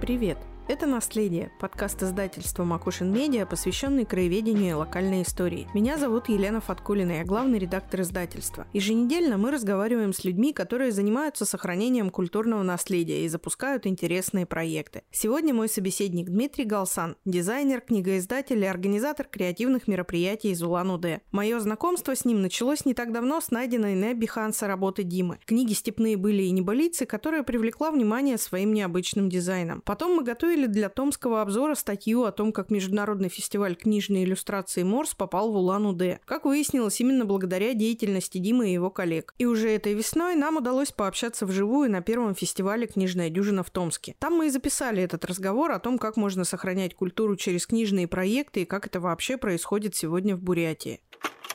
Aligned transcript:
Привет! 0.00 0.38
Это 0.70 0.86
«Наследие»– 0.86 1.50
подкаст 1.58 2.00
издательства 2.00 2.62
«Макушин 2.62 3.12
Медиа», 3.12 3.44
посвященный 3.44 4.04
краеведению 4.04 4.70
и 4.70 4.74
локальной 4.74 5.22
истории. 5.22 5.66
Меня 5.74 5.98
зовут 5.98 6.28
Елена 6.28 6.60
Фаткулина, 6.60 7.10
я 7.10 7.24
главный 7.24 7.58
редактор 7.58 8.02
издательства. 8.02 8.68
Еженедельно 8.72 9.36
мы 9.36 9.50
разговариваем 9.50 10.12
с 10.12 10.22
людьми, 10.22 10.52
которые 10.52 10.92
занимаются 10.92 11.44
сохранением 11.44 12.10
культурного 12.10 12.62
наследия 12.62 13.24
и 13.24 13.28
запускают 13.28 13.84
интересные 13.84 14.46
проекты. 14.46 15.02
Сегодня 15.10 15.52
мой 15.52 15.68
собеседник 15.68 16.28
Дмитрий 16.28 16.66
Галсан, 16.66 17.16
дизайнер, 17.24 17.80
книгоиздатель 17.80 18.62
и 18.62 18.66
организатор 18.66 19.26
креативных 19.26 19.88
мероприятий 19.88 20.52
из 20.52 20.62
Улан-Удэ. 20.62 21.22
Мое 21.32 21.58
знакомство 21.58 22.14
с 22.14 22.24
ним 22.24 22.42
началось 22.42 22.84
не 22.84 22.94
так 22.94 23.10
давно 23.10 23.40
с 23.40 23.50
найденной 23.50 23.96
на 23.96 24.14
Биханса 24.14 24.68
работы 24.68 25.02
Димы. 25.02 25.40
Книги 25.46 25.72
«Степные 25.72 26.16
были 26.16 26.44
и 26.44 26.52
небылицы», 26.52 27.06
которая 27.06 27.42
привлекла 27.42 27.90
внимание 27.90 28.38
своим 28.38 28.72
необычным 28.72 29.28
дизайном. 29.28 29.80
Потом 29.80 30.14
мы 30.14 30.22
готовили 30.22 30.59
готовили 30.60 30.66
для 30.66 30.88
томского 30.88 31.42
обзора 31.42 31.74
статью 31.74 32.24
о 32.24 32.32
том, 32.32 32.52
как 32.52 32.70
Международный 32.70 33.28
фестиваль 33.28 33.74
книжной 33.76 34.24
иллюстрации 34.24 34.82
Морс 34.82 35.14
попал 35.14 35.52
в 35.52 35.56
Улан-Удэ. 35.56 36.20
Как 36.24 36.44
выяснилось, 36.44 37.00
именно 37.00 37.24
благодаря 37.24 37.74
деятельности 37.74 38.38
Димы 38.38 38.70
и 38.70 38.72
его 38.72 38.90
коллег. 38.90 39.34
И 39.38 39.46
уже 39.46 39.70
этой 39.70 39.94
весной 39.94 40.34
нам 40.34 40.56
удалось 40.56 40.92
пообщаться 40.92 41.46
вживую 41.46 41.90
на 41.90 42.02
первом 42.02 42.34
фестивале 42.34 42.86
«Книжная 42.86 43.30
дюжина» 43.30 43.62
в 43.62 43.70
Томске. 43.70 44.14
Там 44.18 44.34
мы 44.34 44.46
и 44.46 44.50
записали 44.50 45.02
этот 45.02 45.24
разговор 45.24 45.72
о 45.72 45.78
том, 45.78 45.98
как 45.98 46.16
можно 46.16 46.44
сохранять 46.44 46.94
культуру 46.94 47.36
через 47.36 47.66
книжные 47.66 48.06
проекты 48.06 48.62
и 48.62 48.66
как 48.66 48.86
это 48.86 49.00
вообще 49.00 49.36
происходит 49.36 49.94
сегодня 49.94 50.36
в 50.36 50.42
Бурятии. 50.42 51.00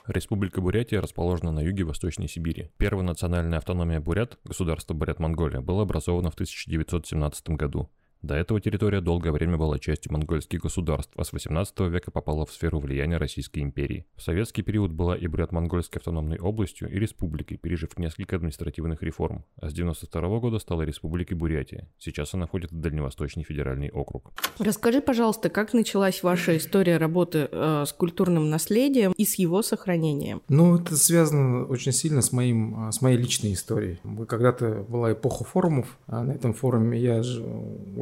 Республика 0.08 0.62
Бурятия 0.62 1.02
расположена 1.02 1.52
на 1.52 1.62
юге 1.62 1.84
Восточной 1.84 2.28
Сибири. 2.28 2.70
Первая 2.78 3.06
национальная 3.06 3.58
автономия 3.58 4.00
Бурят, 4.00 4.38
государство 4.44 4.94
Бурят-Монголия, 4.94 5.62
была 5.62 5.82
образована 5.82 6.30
в 6.30 6.36
1917 6.36 7.50
году. 7.50 7.90
До 8.22 8.36
этого 8.36 8.60
территория 8.60 9.02
долгое 9.02 9.32
время 9.32 9.58
была 9.58 9.78
частью 9.78 10.12
монгольских 10.12 10.62
государств, 10.62 11.12
а 11.16 11.24
с 11.24 11.32
18 11.32 11.80
века 11.82 12.12
попала 12.12 12.46
в 12.46 12.52
сферу 12.52 12.80
влияния 12.80 13.18
Российской 13.18 13.60
империи. 13.60 14.06
В 14.16 14.22
советский 14.22 14.64
период 14.64 14.92
была 14.92 15.16
и 15.16 15.28
Бурят-Монгольской 15.28 15.98
автономной 16.00 16.40
областью, 16.40 16.90
и 16.90 16.98
республикой, 16.98 17.58
пережив 17.58 17.98
несколько 17.98 18.38
административных 18.38 19.04
реформ, 19.04 19.46
а 19.62 19.70
с 19.70 19.74
92 19.74 20.40
года 20.40 20.60
стала 20.60 20.82
Республикой 20.82 21.36
Бурятия. 21.36 21.88
Сейчас 22.00 22.34
она 22.34 22.48
входит 22.48 22.72
в 22.72 22.80
Дальневосточный 22.80 23.44
федеральный 23.44 23.90
округ. 23.90 24.32
Расскажи, 24.58 25.02
пожалуйста, 25.02 25.50
как 25.50 25.74
началась 25.74 26.24
ваша 26.24 26.58
история 26.58 26.98
работы 26.98 27.48
э, 27.52 27.84
с 27.86 27.94
культурным 27.94 28.50
наследием 28.50 29.14
и 29.16 29.26
с 29.26 29.36
его 29.36 29.62
сохранением? 29.62 30.42
Ну, 30.50 30.78
это 30.78 30.96
связано 30.96 31.66
очень 31.66 31.92
сильно 31.92 32.22
с, 32.22 32.32
моим, 32.32 32.90
с 32.92 33.02
моей 33.02 33.18
личной 33.18 33.54
историей. 33.54 34.00
Когда-то 34.28 34.86
была 34.88 35.14
эпоха 35.14 35.44
форумов, 35.44 35.98
а 36.08 36.24
на 36.24 36.32
этом 36.32 36.54
форуме 36.54 37.00
я 37.00 37.22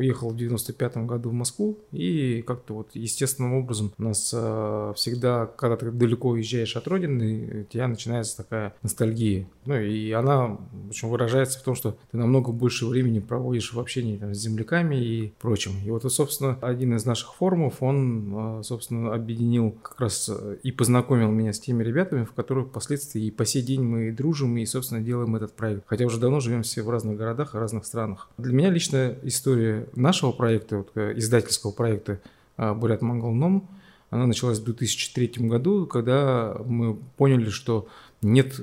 уехал 0.03 0.29
в 0.29 0.37
95 0.37 0.97
году 0.97 1.29
в 1.29 1.33
Москву, 1.33 1.77
и 1.91 2.43
как-то 2.45 2.73
вот 2.75 2.89
естественным 2.93 3.53
образом 3.53 3.93
у 3.97 4.03
нас 4.03 4.33
э, 4.35 4.93
всегда, 4.95 5.45
когда 5.45 5.77
ты 5.77 5.91
далеко 5.91 6.29
уезжаешь 6.29 6.75
от 6.75 6.87
родины, 6.87 7.65
у 7.67 7.71
тебя 7.71 7.87
начинается 7.87 8.37
такая 8.37 8.73
ностальгия. 8.81 9.47
Ну 9.65 9.75
и 9.75 10.11
она, 10.11 10.57
общем, 10.89 11.09
выражается 11.09 11.59
в 11.59 11.63
том, 11.63 11.75
что 11.75 11.97
ты 12.11 12.17
намного 12.17 12.51
больше 12.51 12.85
времени 12.85 13.19
проводишь 13.19 13.73
в 13.73 13.79
общении 13.79 14.17
там, 14.17 14.33
с 14.33 14.37
земляками 14.37 14.95
и 14.95 15.33
прочим. 15.39 15.71
И 15.85 15.89
вот, 15.89 16.03
собственно, 16.11 16.57
один 16.61 16.95
из 16.95 17.05
наших 17.05 17.33
форумов, 17.35 17.81
он, 17.81 18.59
э, 18.59 18.63
собственно, 18.63 19.13
объединил 19.13 19.71
как 19.71 19.99
раз 19.99 20.29
э, 20.29 20.57
и 20.63 20.71
познакомил 20.71 21.31
меня 21.31 21.53
с 21.53 21.59
теми 21.59 21.83
ребятами, 21.83 22.25
в 22.25 22.33
которых 22.33 22.67
впоследствии 22.67 23.23
и 23.23 23.31
по 23.31 23.45
сей 23.45 23.61
день 23.61 23.83
мы 23.83 24.11
дружим 24.11 24.57
и, 24.57 24.65
собственно, 24.65 25.01
делаем 25.01 25.35
этот 25.35 25.53
проект. 25.53 25.83
Хотя 25.87 26.05
уже 26.05 26.19
давно 26.19 26.39
живем 26.39 26.63
все 26.63 26.81
в 26.81 26.89
разных 26.89 27.17
городах 27.17 27.55
и 27.55 27.57
разных 27.57 27.85
странах. 27.85 28.29
Для 28.37 28.53
меня 28.53 28.69
личная 28.69 29.17
история 29.23 29.87
нашего 29.95 30.31
проекта, 30.31 30.77
вот, 30.77 30.91
э, 30.95 31.13
издательского 31.17 31.71
проекта 31.71 32.19
э, 32.57 32.73
«Бурят 32.73 33.01
Монгол 33.01 33.33
Ном», 33.33 33.69
она 34.09 34.27
началась 34.27 34.59
в 34.59 34.63
2003 34.63 35.47
году, 35.47 35.87
когда 35.87 36.55
мы 36.65 36.95
поняли, 37.17 37.49
что 37.49 37.87
нет 38.21 38.59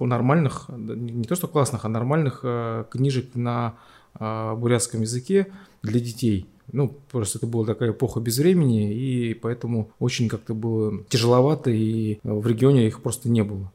нормальных, 0.00 0.66
не 0.68 1.24
то 1.24 1.34
что 1.34 1.48
классных, 1.48 1.84
а 1.84 1.88
нормальных 1.88 2.40
э, 2.44 2.84
книжек 2.90 3.34
на 3.34 3.74
бурятском 4.14 5.00
языке 5.00 5.50
для 5.82 5.98
детей. 5.98 6.46
Ну, 6.70 6.94
просто 7.10 7.38
это 7.38 7.46
была 7.46 7.64
такая 7.64 7.92
эпоха 7.92 8.20
без 8.20 8.38
времени, 8.38 8.94
и 8.94 9.32
поэтому 9.32 9.90
очень 9.98 10.28
как-то 10.28 10.52
было 10.52 11.02
тяжеловато, 11.08 11.70
и 11.70 12.18
в 12.22 12.46
регионе 12.46 12.86
их 12.86 13.00
просто 13.00 13.30
не 13.30 13.42
было. 13.42 13.72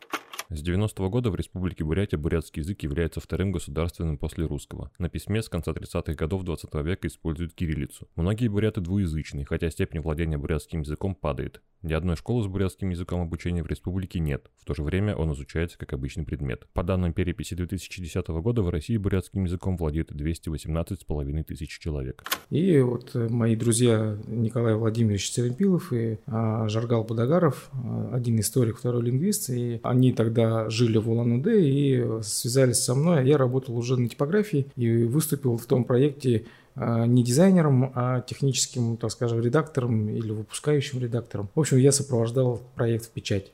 С 0.49 0.63
90-го 0.63 1.09
года 1.09 1.29
в 1.29 1.35
Республике 1.35 1.83
Бурятия 1.83 2.17
бурятский 2.17 2.61
язык 2.61 2.81
является 2.83 3.19
вторым 3.19 3.51
государственным 3.51 4.17
после 4.17 4.45
русского. 4.45 4.91
На 4.97 5.09
письме 5.09 5.41
с 5.41 5.49
конца 5.49 5.73
30-х 5.73 6.13
годов 6.13 6.43
20 6.43 6.73
века 6.85 7.09
используют 7.09 7.53
кириллицу. 7.53 8.07
Многие 8.15 8.47
буряты 8.47 8.79
двуязычные, 8.79 9.45
хотя 9.45 9.69
степень 9.69 9.99
владения 9.99 10.37
бурятским 10.37 10.81
языком 10.81 11.15
падает. 11.15 11.61
Ни 11.83 11.93
одной 11.93 12.15
школы 12.15 12.43
с 12.43 12.47
бурятским 12.47 12.89
языком 12.89 13.21
обучения 13.21 13.61
в 13.61 13.67
республике 13.67 14.19
нет, 14.19 14.49
в 14.57 14.65
то 14.65 14.73
же 14.73 14.83
время 14.83 15.15
он 15.15 15.31
изучается 15.33 15.77
как 15.77 15.93
обычный 15.93 16.23
предмет. 16.23 16.65
По 16.73 16.81
данным 16.81 17.13
переписи 17.13 17.53
2010 17.53 18.27
года 18.27 18.63
в 18.63 18.69
России 18.69 18.97
бурятским 18.97 19.43
языком 19.43 19.77
владеет 19.77 20.11
218,5 20.11 21.43
тысяч 21.43 21.77
человек. 21.77 22.23
И 22.49 22.79
вот 22.79 23.11
э, 23.15 23.27
мои 23.29 23.55
друзья 23.55 24.17
Николай 24.25 24.73
Владимирович 24.73 25.31
Церепилов 25.31 25.93
и 25.93 26.17
а, 26.25 26.67
Жаргал 26.67 27.03
Будагаров, 27.03 27.69
а, 27.73 28.11
один 28.13 28.39
историк, 28.39 28.77
второй 28.77 29.03
лингвист, 29.03 29.49
и 29.49 29.79
они 29.83 30.13
тогда 30.13 30.36
жили 30.69 30.97
в 30.97 31.09
Улан-Удэ 31.09 31.61
и 31.61 32.21
связались 32.21 32.83
со 32.83 32.95
мной. 32.95 33.27
Я 33.27 33.37
работал 33.37 33.77
уже 33.77 33.97
на 33.97 34.07
типографии 34.07 34.67
и 34.75 35.03
выступил 35.03 35.57
в 35.57 35.65
том 35.65 35.83
проекте 35.83 36.45
а, 36.75 37.05
не 37.05 37.23
дизайнером, 37.23 37.91
а 37.95 38.21
техническим, 38.21 38.97
так 38.97 39.11
скажем, 39.11 39.41
редактором 39.41 40.09
или 40.09 40.31
выпускающим 40.31 40.99
редактором. 40.99 41.49
В 41.55 41.59
общем, 41.59 41.77
я 41.77 41.91
сопровождал 41.91 42.61
проект 42.75 43.05
в 43.05 43.09
печать. 43.09 43.51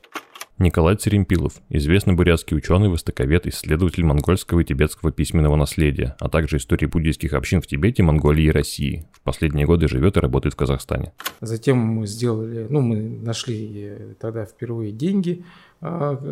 Николай 0.59 0.95
Церемпилов, 0.95 1.53
известный 1.69 2.13
бурятский 2.13 2.55
ученый, 2.55 2.87
востоковед, 2.87 3.47
исследователь 3.47 4.03
монгольского 4.03 4.59
и 4.59 4.63
тибетского 4.63 5.11
письменного 5.11 5.55
наследия, 5.55 6.15
а 6.19 6.29
также 6.29 6.57
истории 6.57 6.85
буддийских 6.85 7.33
общин 7.33 7.59
в 7.59 7.67
Тибете, 7.67 8.03
Монголии 8.03 8.45
и 8.45 8.51
России. 8.51 9.07
В 9.13 9.21
последние 9.21 9.65
годы 9.65 9.87
живет 9.87 10.15
и 10.15 10.19
работает 10.19 10.53
в 10.53 10.57
Казахстане. 10.57 11.11
Затем 11.41 11.77
мы 11.77 12.05
сделали, 12.05 12.67
ну, 12.69 12.81
мы 12.81 12.97
нашли 12.97 14.15
тогда 14.19 14.45
впервые 14.45 14.91
деньги, 14.91 15.43
а, 15.72 15.72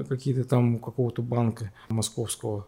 какие-то 0.08 0.44
там 0.46 0.80
какого-то 0.80 1.22
банка 1.22 1.72
московского, 1.90 2.68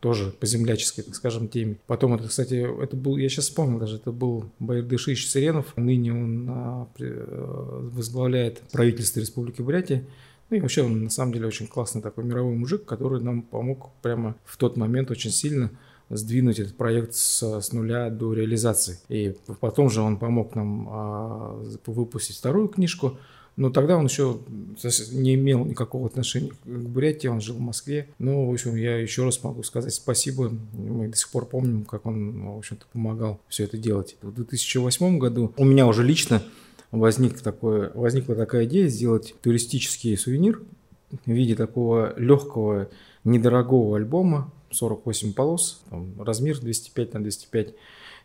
тоже 0.00 0.30
по 0.30 0.46
земляческой, 0.46 1.04
так 1.04 1.14
скажем, 1.14 1.48
теме. 1.48 1.76
Потом 1.86 2.14
это, 2.14 2.28
кстати, 2.28 2.54
это 2.82 2.96
был, 2.96 3.16
я 3.16 3.28
сейчас 3.28 3.46
вспомнил 3.46 3.78
даже, 3.78 3.96
это 3.96 4.12
был 4.12 4.46
Байрдышич 4.58 5.26
Сиренов. 5.28 5.76
Ныне 5.76 6.12
он 6.12 6.46
а, 6.48 6.88
э, 6.98 7.88
возглавляет 7.92 8.60
правительство 8.72 9.20
Республики 9.20 9.62
Бурятия. 9.62 10.04
Ну 10.50 10.58
и 10.58 10.60
вообще 10.60 10.82
он 10.82 11.04
на 11.04 11.10
самом 11.10 11.32
деле 11.32 11.46
очень 11.46 11.66
классный 11.66 12.02
такой 12.02 12.24
мировой 12.24 12.54
мужик, 12.54 12.84
который 12.84 13.20
нам 13.20 13.42
помог 13.42 13.90
прямо 14.02 14.36
в 14.44 14.56
тот 14.56 14.76
момент 14.76 15.10
очень 15.10 15.30
сильно 15.30 15.70
сдвинуть 16.10 16.58
этот 16.58 16.76
проект 16.76 17.14
с, 17.14 17.60
с 17.60 17.72
нуля 17.72 18.10
до 18.10 18.34
реализации. 18.34 18.98
И 19.08 19.34
потом 19.60 19.90
же 19.90 20.02
он 20.02 20.18
помог 20.18 20.54
нам 20.54 20.88
а, 20.90 21.62
выпустить 21.86 22.36
вторую 22.36 22.68
книжку 22.68 23.18
но 23.56 23.70
тогда 23.70 23.96
он 23.96 24.06
еще 24.06 24.38
не 25.12 25.34
имел 25.34 25.64
никакого 25.64 26.06
отношения 26.06 26.52
к 26.64 26.66
Бурятии, 26.66 27.28
он 27.28 27.40
жил 27.40 27.56
в 27.56 27.60
Москве. 27.60 28.08
Но, 28.18 28.46
в 28.46 28.52
общем, 28.52 28.76
я 28.76 28.98
еще 28.98 29.24
раз 29.24 29.42
могу 29.42 29.62
сказать 29.62 29.92
спасибо. 29.92 30.52
Мы 30.72 31.08
до 31.08 31.16
сих 31.16 31.28
пор 31.30 31.46
помним, 31.46 31.84
как 31.84 32.06
он, 32.06 32.54
в 32.54 32.58
общем-то, 32.58 32.86
помогал 32.92 33.40
все 33.48 33.64
это 33.64 33.76
делать. 33.76 34.16
В 34.22 34.32
2008 34.32 35.18
году 35.18 35.52
у 35.56 35.64
меня 35.64 35.86
уже 35.86 36.02
лично 36.02 36.42
возник 36.90 37.40
такое, 37.40 37.90
возникла 37.94 38.34
такая 38.34 38.64
идея 38.64 38.88
сделать 38.88 39.34
туристический 39.42 40.16
сувенир 40.16 40.62
в 41.10 41.30
виде 41.30 41.54
такого 41.54 42.18
легкого, 42.18 42.88
недорогого 43.24 43.96
альбома, 43.96 44.50
48 44.70 45.34
полос, 45.34 45.82
там, 45.90 46.20
размер 46.22 46.58
205 46.58 47.14
на 47.14 47.22
205, 47.22 47.74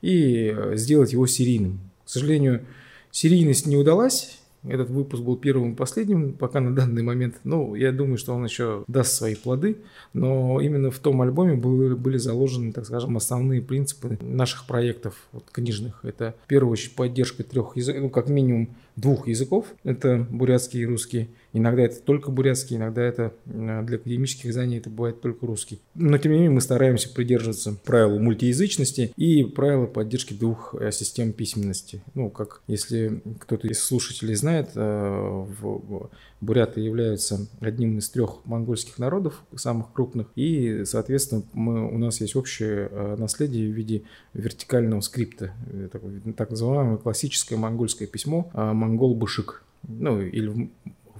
и 0.01 0.55
сделать 0.75 1.11
его 1.11 1.27
серийным. 1.27 1.79
К 2.05 2.09
сожалению, 2.09 2.65
серийность 3.11 3.65
не 3.65 3.75
удалась, 3.75 4.37
этот 4.63 4.89
выпуск 4.89 5.23
был 5.23 5.37
первым 5.37 5.73
и 5.73 5.75
последним 5.75 6.33
пока 6.33 6.59
на 6.59 6.75
данный 6.75 7.03
момент. 7.03 7.39
Ну, 7.43 7.75
я 7.75 7.91
думаю, 7.91 8.17
что 8.17 8.33
он 8.33 8.43
еще 8.43 8.83
даст 8.87 9.13
свои 9.13 9.35
плоды. 9.35 9.77
Но 10.13 10.59
именно 10.59 10.91
в 10.91 10.99
том 10.99 11.21
альбоме 11.21 11.55
были, 11.55 11.93
были 11.93 12.17
заложены, 12.17 12.71
так 12.73 12.85
скажем, 12.85 13.15
основные 13.17 13.61
принципы 13.61 14.17
наших 14.21 14.67
проектов 14.67 15.27
вот, 15.31 15.45
книжных. 15.51 16.03
Это, 16.03 16.35
в 16.45 16.47
первую 16.47 16.71
очередь, 16.71 16.95
поддержка 16.95 17.43
трех 17.43 17.75
языков, 17.75 18.01
ну, 18.03 18.09
как 18.09 18.29
минимум 18.29 18.75
двух 18.97 19.27
языков. 19.27 19.67
Это 19.83 20.27
бурятский 20.29 20.81
и 20.81 20.85
русский. 20.85 21.29
Иногда 21.53 21.83
это 21.83 22.01
только 22.01 22.29
бурятский, 22.29 22.75
иногда 22.75 23.01
это 23.01 23.33
для 23.45 23.97
академических 23.97 24.51
знаний 24.51 24.77
это 24.77 24.89
бывает 24.89 25.21
только 25.21 25.45
русский. 25.45 25.79
Но 25.95 26.17
тем 26.17 26.33
не 26.33 26.39
менее 26.39 26.51
мы 26.51 26.61
стараемся 26.61 27.13
придерживаться 27.13 27.77
правила 27.85 28.19
мультиязычности 28.19 29.13
и 29.15 29.43
правила 29.43 29.85
поддержки 29.85 30.33
двух 30.33 30.75
э, 30.79 30.91
систем 30.91 31.31
письменности. 31.31 32.01
Ну, 32.15 32.29
как 32.29 32.61
если 32.67 33.21
кто-то 33.39 33.67
из 33.67 33.81
слушателей 33.81 34.35
знает, 34.35 34.71
э, 34.75 35.45
в 35.59 36.09
буряты 36.41 36.81
являются 36.81 37.47
одним 37.59 37.97
из 37.97 38.09
трех 38.09 38.45
монгольских 38.45 38.99
народов, 38.99 39.43
самых 39.55 39.91
крупных, 39.93 40.27
и, 40.35 40.83
соответственно, 40.85 41.43
мы, 41.53 41.87
у 41.87 41.97
нас 41.97 42.21
есть 42.21 42.35
общее 42.35 42.89
э, 42.91 43.15
наследие 43.17 43.71
в 43.71 43.75
виде 43.75 44.03
вертикального 44.33 45.01
скрипта, 45.01 45.53
так 46.35 46.49
называемое 46.49 46.97
классическое 46.97 47.57
монгольское 47.57 48.07
письмо 48.07 48.49
«Монгол-бышик». 48.53 49.63
Ну, 49.87 50.21
или 50.21 50.69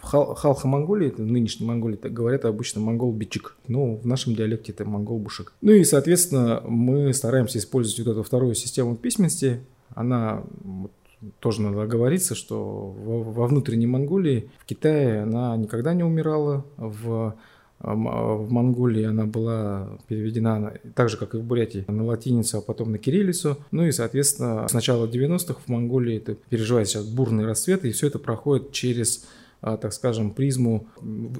в 0.02 0.36
Халха 0.36 0.68
Монголии, 0.68 1.08
это 1.08 1.24
нынешней 1.24 1.66
Монголии, 1.66 1.96
так 1.96 2.14
говорят 2.14 2.46
обычно 2.46 2.82
монгол-бичик. 2.82 3.56
Ну, 3.68 3.96
в 3.96 4.06
нашем 4.06 4.36
диалекте 4.36 4.72
это 4.72 4.86
монгол-бушик. 4.86 5.54
Ну 5.62 5.72
и, 5.72 5.84
соответственно, 5.84 6.62
мы 6.66 7.14
стараемся 7.14 7.58
использовать 7.58 8.06
вот 8.06 8.12
эту 8.12 8.24
вторую 8.24 8.56
систему 8.56 8.96
письменности. 8.96 9.62
Она 9.96 10.44
тоже 11.40 11.62
надо 11.62 11.82
оговориться, 11.82 12.36
что 12.36 12.94
во 12.98 13.48
внутренней 13.48 13.88
Монголии, 13.88 14.50
в 14.60 14.66
Китае 14.66 15.24
она 15.24 15.56
никогда 15.58 15.94
не 15.94 16.04
умирала, 16.04 16.66
в 16.78 17.36
в 17.80 18.52
Монголии 18.52 19.04
она 19.04 19.26
была 19.26 20.00
переведена 20.08 20.74
так 20.96 21.10
же, 21.10 21.18
как 21.18 21.36
и 21.36 21.38
в 21.38 21.44
Бурятии, 21.44 21.86
на 21.88 22.06
латиницу, 22.06 22.58
а 22.58 22.62
потом 22.62 22.92
на 22.92 22.98
кириллицу. 22.98 23.58
Ну 23.72 23.86
и, 23.86 23.92
соответственно, 23.92 24.68
с 24.68 24.74
начала 24.74 25.06
90-х 25.06 25.60
в 25.66 25.68
Монголии 25.68 26.18
это 26.18 26.34
переживает 26.34 26.88
сейчас 26.88 27.06
бурный 27.06 27.46
расцвет, 27.46 27.86
и 27.86 27.92
все 27.92 28.08
это 28.08 28.18
проходит 28.18 28.72
через 28.72 29.28
так 29.62 29.94
скажем, 29.94 30.32
призму 30.32 30.88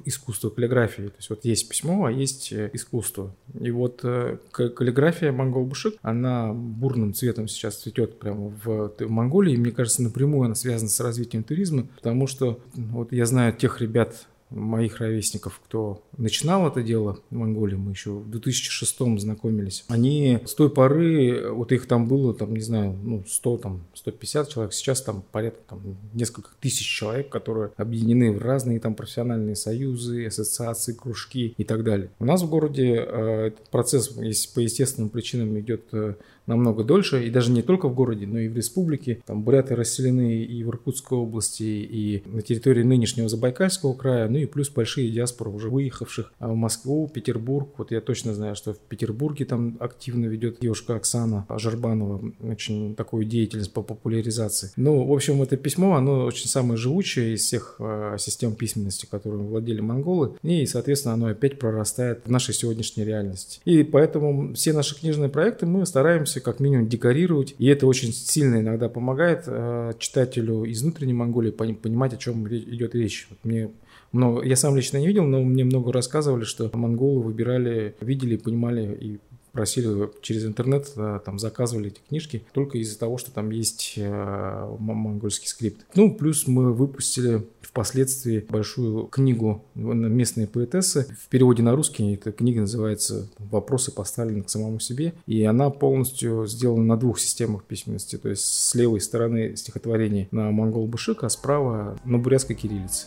искусства 0.04 0.50
каллиграфии. 0.50 1.08
То 1.08 1.16
есть 1.16 1.30
вот 1.30 1.44
есть 1.44 1.68
письмо, 1.68 2.06
а 2.06 2.12
есть 2.12 2.52
э, 2.52 2.70
искусство. 2.72 3.34
И 3.58 3.70
вот 3.70 4.00
э, 4.02 4.38
каллиграфия 4.50 5.32
монгол-бушик, 5.32 5.94
она 6.02 6.52
бурным 6.52 7.14
цветом 7.14 7.48
сейчас 7.48 7.76
цветет 7.76 8.18
прямо 8.18 8.52
в 8.64 8.92
Монголии. 9.00 9.54
И 9.54 9.58
мне 9.58 9.70
кажется, 9.70 10.02
напрямую 10.02 10.46
она 10.46 10.54
связана 10.54 10.90
с 10.90 11.00
развитием 11.00 11.44
туризма, 11.44 11.86
потому 11.96 12.26
что 12.26 12.60
вот 12.74 13.12
я 13.12 13.26
знаю 13.26 13.52
тех 13.52 13.80
ребят, 13.80 14.26
моих 14.50 14.98
ровесников, 14.98 15.60
кто 15.64 16.02
начинал 16.16 16.66
это 16.68 16.82
дело 16.82 17.18
в 17.30 17.34
Монголии, 17.34 17.76
мы 17.76 17.92
еще 17.92 18.10
в 18.12 18.30
2006 18.30 19.18
знакомились, 19.18 19.84
они 19.88 20.40
с 20.44 20.54
той 20.54 20.70
поры, 20.70 21.50
вот 21.50 21.72
их 21.72 21.86
там 21.86 22.08
было, 22.08 22.34
там, 22.34 22.54
не 22.54 22.60
знаю, 22.60 22.96
ну, 23.02 23.24
100, 23.26 23.58
там, 23.58 23.84
150 23.94 24.48
человек, 24.48 24.72
сейчас 24.72 25.02
там 25.02 25.22
порядка 25.32 25.60
там, 25.68 25.80
несколько 26.14 26.50
тысяч 26.60 26.86
человек, 26.86 27.28
которые 27.28 27.70
объединены 27.76 28.32
в 28.32 28.38
разные 28.38 28.80
там 28.80 28.94
профессиональные 28.94 29.56
союзы, 29.56 30.26
ассоциации, 30.26 30.92
кружки 30.92 31.54
и 31.56 31.64
так 31.64 31.84
далее. 31.84 32.10
У 32.18 32.24
нас 32.24 32.42
в 32.42 32.48
городе 32.48 32.94
э, 32.96 33.46
этот 33.48 33.68
процесс, 33.70 34.16
если 34.16 34.52
по 34.54 34.60
естественным 34.60 35.10
причинам 35.10 35.58
идет 35.58 35.82
э, 35.92 36.14
намного 36.48 36.82
дольше, 36.82 37.26
и 37.26 37.30
даже 37.30 37.52
не 37.52 37.62
только 37.62 37.88
в 37.88 37.94
городе, 37.94 38.26
но 38.26 38.38
и 38.38 38.48
в 38.48 38.56
республике. 38.56 39.20
Там 39.26 39.42
буряты 39.42 39.76
расселены 39.76 40.42
и 40.42 40.64
в 40.64 40.68
Иркутской 40.68 41.18
области, 41.18 41.62
и 41.62 42.22
на 42.26 42.42
территории 42.42 42.82
нынешнего 42.82 43.28
Забайкальского 43.28 43.94
края, 43.94 44.28
ну 44.28 44.38
и 44.38 44.46
плюс 44.46 44.70
большие 44.70 45.10
диаспоры 45.10 45.50
уже 45.50 45.68
выехавших 45.68 46.32
а 46.38 46.48
в 46.48 46.56
Москву, 46.56 47.08
Петербург. 47.12 47.68
Вот 47.78 47.90
я 47.92 48.00
точно 48.00 48.34
знаю, 48.34 48.56
что 48.56 48.72
в 48.72 48.78
Петербурге 48.78 49.44
там 49.44 49.76
активно 49.80 50.26
ведет 50.26 50.58
девушка 50.60 50.96
Оксана 50.96 51.46
Жарбанова 51.48 52.32
очень 52.40 52.94
такую 52.94 53.24
деятельность 53.24 53.72
по 53.72 53.82
популяризации. 53.82 54.72
Ну, 54.76 55.04
в 55.04 55.12
общем, 55.12 55.42
это 55.42 55.56
письмо, 55.56 55.96
оно 55.96 56.24
очень 56.24 56.48
самое 56.48 56.76
живучее 56.76 57.34
из 57.34 57.42
всех 57.42 57.76
э, 57.78 58.16
систем 58.18 58.54
письменности, 58.54 59.06
которыми 59.10 59.46
владели 59.46 59.80
монголы, 59.80 60.36
и, 60.42 60.66
соответственно, 60.66 61.14
оно 61.14 61.26
опять 61.28 61.58
прорастает 61.58 62.22
в 62.24 62.30
нашей 62.30 62.54
сегодняшней 62.54 63.04
реальности. 63.04 63.60
И 63.64 63.82
поэтому 63.82 64.54
все 64.54 64.72
наши 64.72 64.98
книжные 64.98 65.28
проекты 65.28 65.66
мы 65.66 65.84
стараемся 65.86 66.37
все 66.38 66.40
как 66.40 66.60
минимум 66.60 66.88
декорировать. 66.88 67.54
И 67.58 67.66
это 67.66 67.86
очень 67.86 68.12
сильно 68.12 68.60
иногда 68.60 68.88
помогает 68.88 69.44
э, 69.46 69.92
читателю 69.98 70.64
из 70.64 70.82
внутренней 70.82 71.12
Монголии 71.12 71.50
понимать, 71.50 72.14
о 72.14 72.16
чем 72.16 72.46
идет 72.46 72.94
речь. 72.94 73.26
Вот 73.30 73.38
мне 73.42 73.70
много, 74.12 74.42
я 74.42 74.56
сам 74.56 74.76
лично 74.76 74.98
не 74.98 75.06
видел, 75.06 75.24
но 75.24 75.42
мне 75.42 75.64
много 75.64 75.92
рассказывали, 75.92 76.44
что 76.44 76.70
монголы 76.72 77.20
выбирали, 77.20 77.94
видели, 78.00 78.36
понимали 78.36 78.96
и 79.00 79.18
просили 79.52 80.10
через 80.22 80.44
интернет, 80.44 80.92
э, 80.96 81.20
там 81.24 81.38
заказывали 81.38 81.88
эти 81.88 82.00
книжки 82.08 82.44
только 82.52 82.78
из-за 82.78 82.98
того, 82.98 83.18
что 83.18 83.32
там 83.32 83.50
есть 83.50 83.94
э, 83.96 84.76
монгольский 84.78 85.48
скрипт. 85.48 85.84
Ну, 85.94 86.14
плюс 86.14 86.46
мы 86.46 86.72
выпустили 86.72 87.44
впоследствии 87.68 88.46
большую 88.48 89.04
книгу 89.06 89.62
местные 89.74 90.46
поэтессы. 90.46 91.06
В 91.20 91.28
переводе 91.28 91.62
на 91.62 91.76
русский 91.76 92.14
эта 92.14 92.32
книга 92.32 92.62
называется 92.62 93.28
«Вопросы 93.38 93.92
поставлены 93.92 94.42
к 94.42 94.48
самому 94.48 94.80
себе». 94.80 95.12
И 95.26 95.44
она 95.44 95.68
полностью 95.68 96.46
сделана 96.46 96.84
на 96.84 96.96
двух 96.96 97.18
системах 97.18 97.64
письменности. 97.64 98.16
То 98.16 98.30
есть 98.30 98.44
с 98.44 98.74
левой 98.74 99.02
стороны 99.02 99.54
стихотворение 99.54 100.28
на 100.30 100.50
монгол-бушик, 100.50 101.24
а 101.24 101.28
справа 101.28 101.98
на 102.04 102.18
бурятской 102.18 102.56
кириллице. 102.56 103.06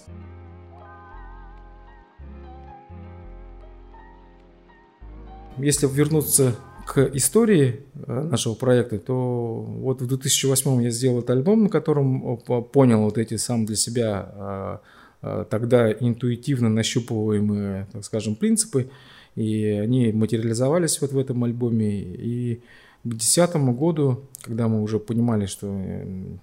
Если 5.57 5.87
вернуться 5.87 6.55
к 6.85 7.09
истории 7.13 7.81
э, 7.95 8.21
нашего 8.21 8.53
проекта, 8.53 8.99
то 8.99 9.61
вот 9.61 10.01
в 10.01 10.07
2008 10.07 10.83
я 10.83 10.89
сделал 10.89 11.19
этот 11.19 11.31
альбом, 11.31 11.63
на 11.63 11.69
котором 11.69 12.33
э, 12.33 12.61
понял 12.61 13.01
вот 13.03 13.17
эти 13.17 13.37
сам 13.37 13.65
для 13.65 13.75
себя 13.75 14.81
э, 15.21 15.45
тогда 15.49 15.91
интуитивно 15.91 16.69
нащупываемые, 16.69 17.87
так 17.91 18.03
скажем, 18.03 18.35
принципы, 18.35 18.89
и 19.35 19.65
они 19.65 20.11
материализовались 20.11 20.99
вот 20.99 21.11
в 21.11 21.17
этом 21.17 21.43
альбоме, 21.43 22.01
и 22.01 22.61
к 23.03 23.09
2010 23.09 23.55
году, 23.77 24.29
когда 24.41 24.67
мы 24.67 24.81
уже 24.81 24.99
понимали, 24.99 25.45
что 25.45 25.67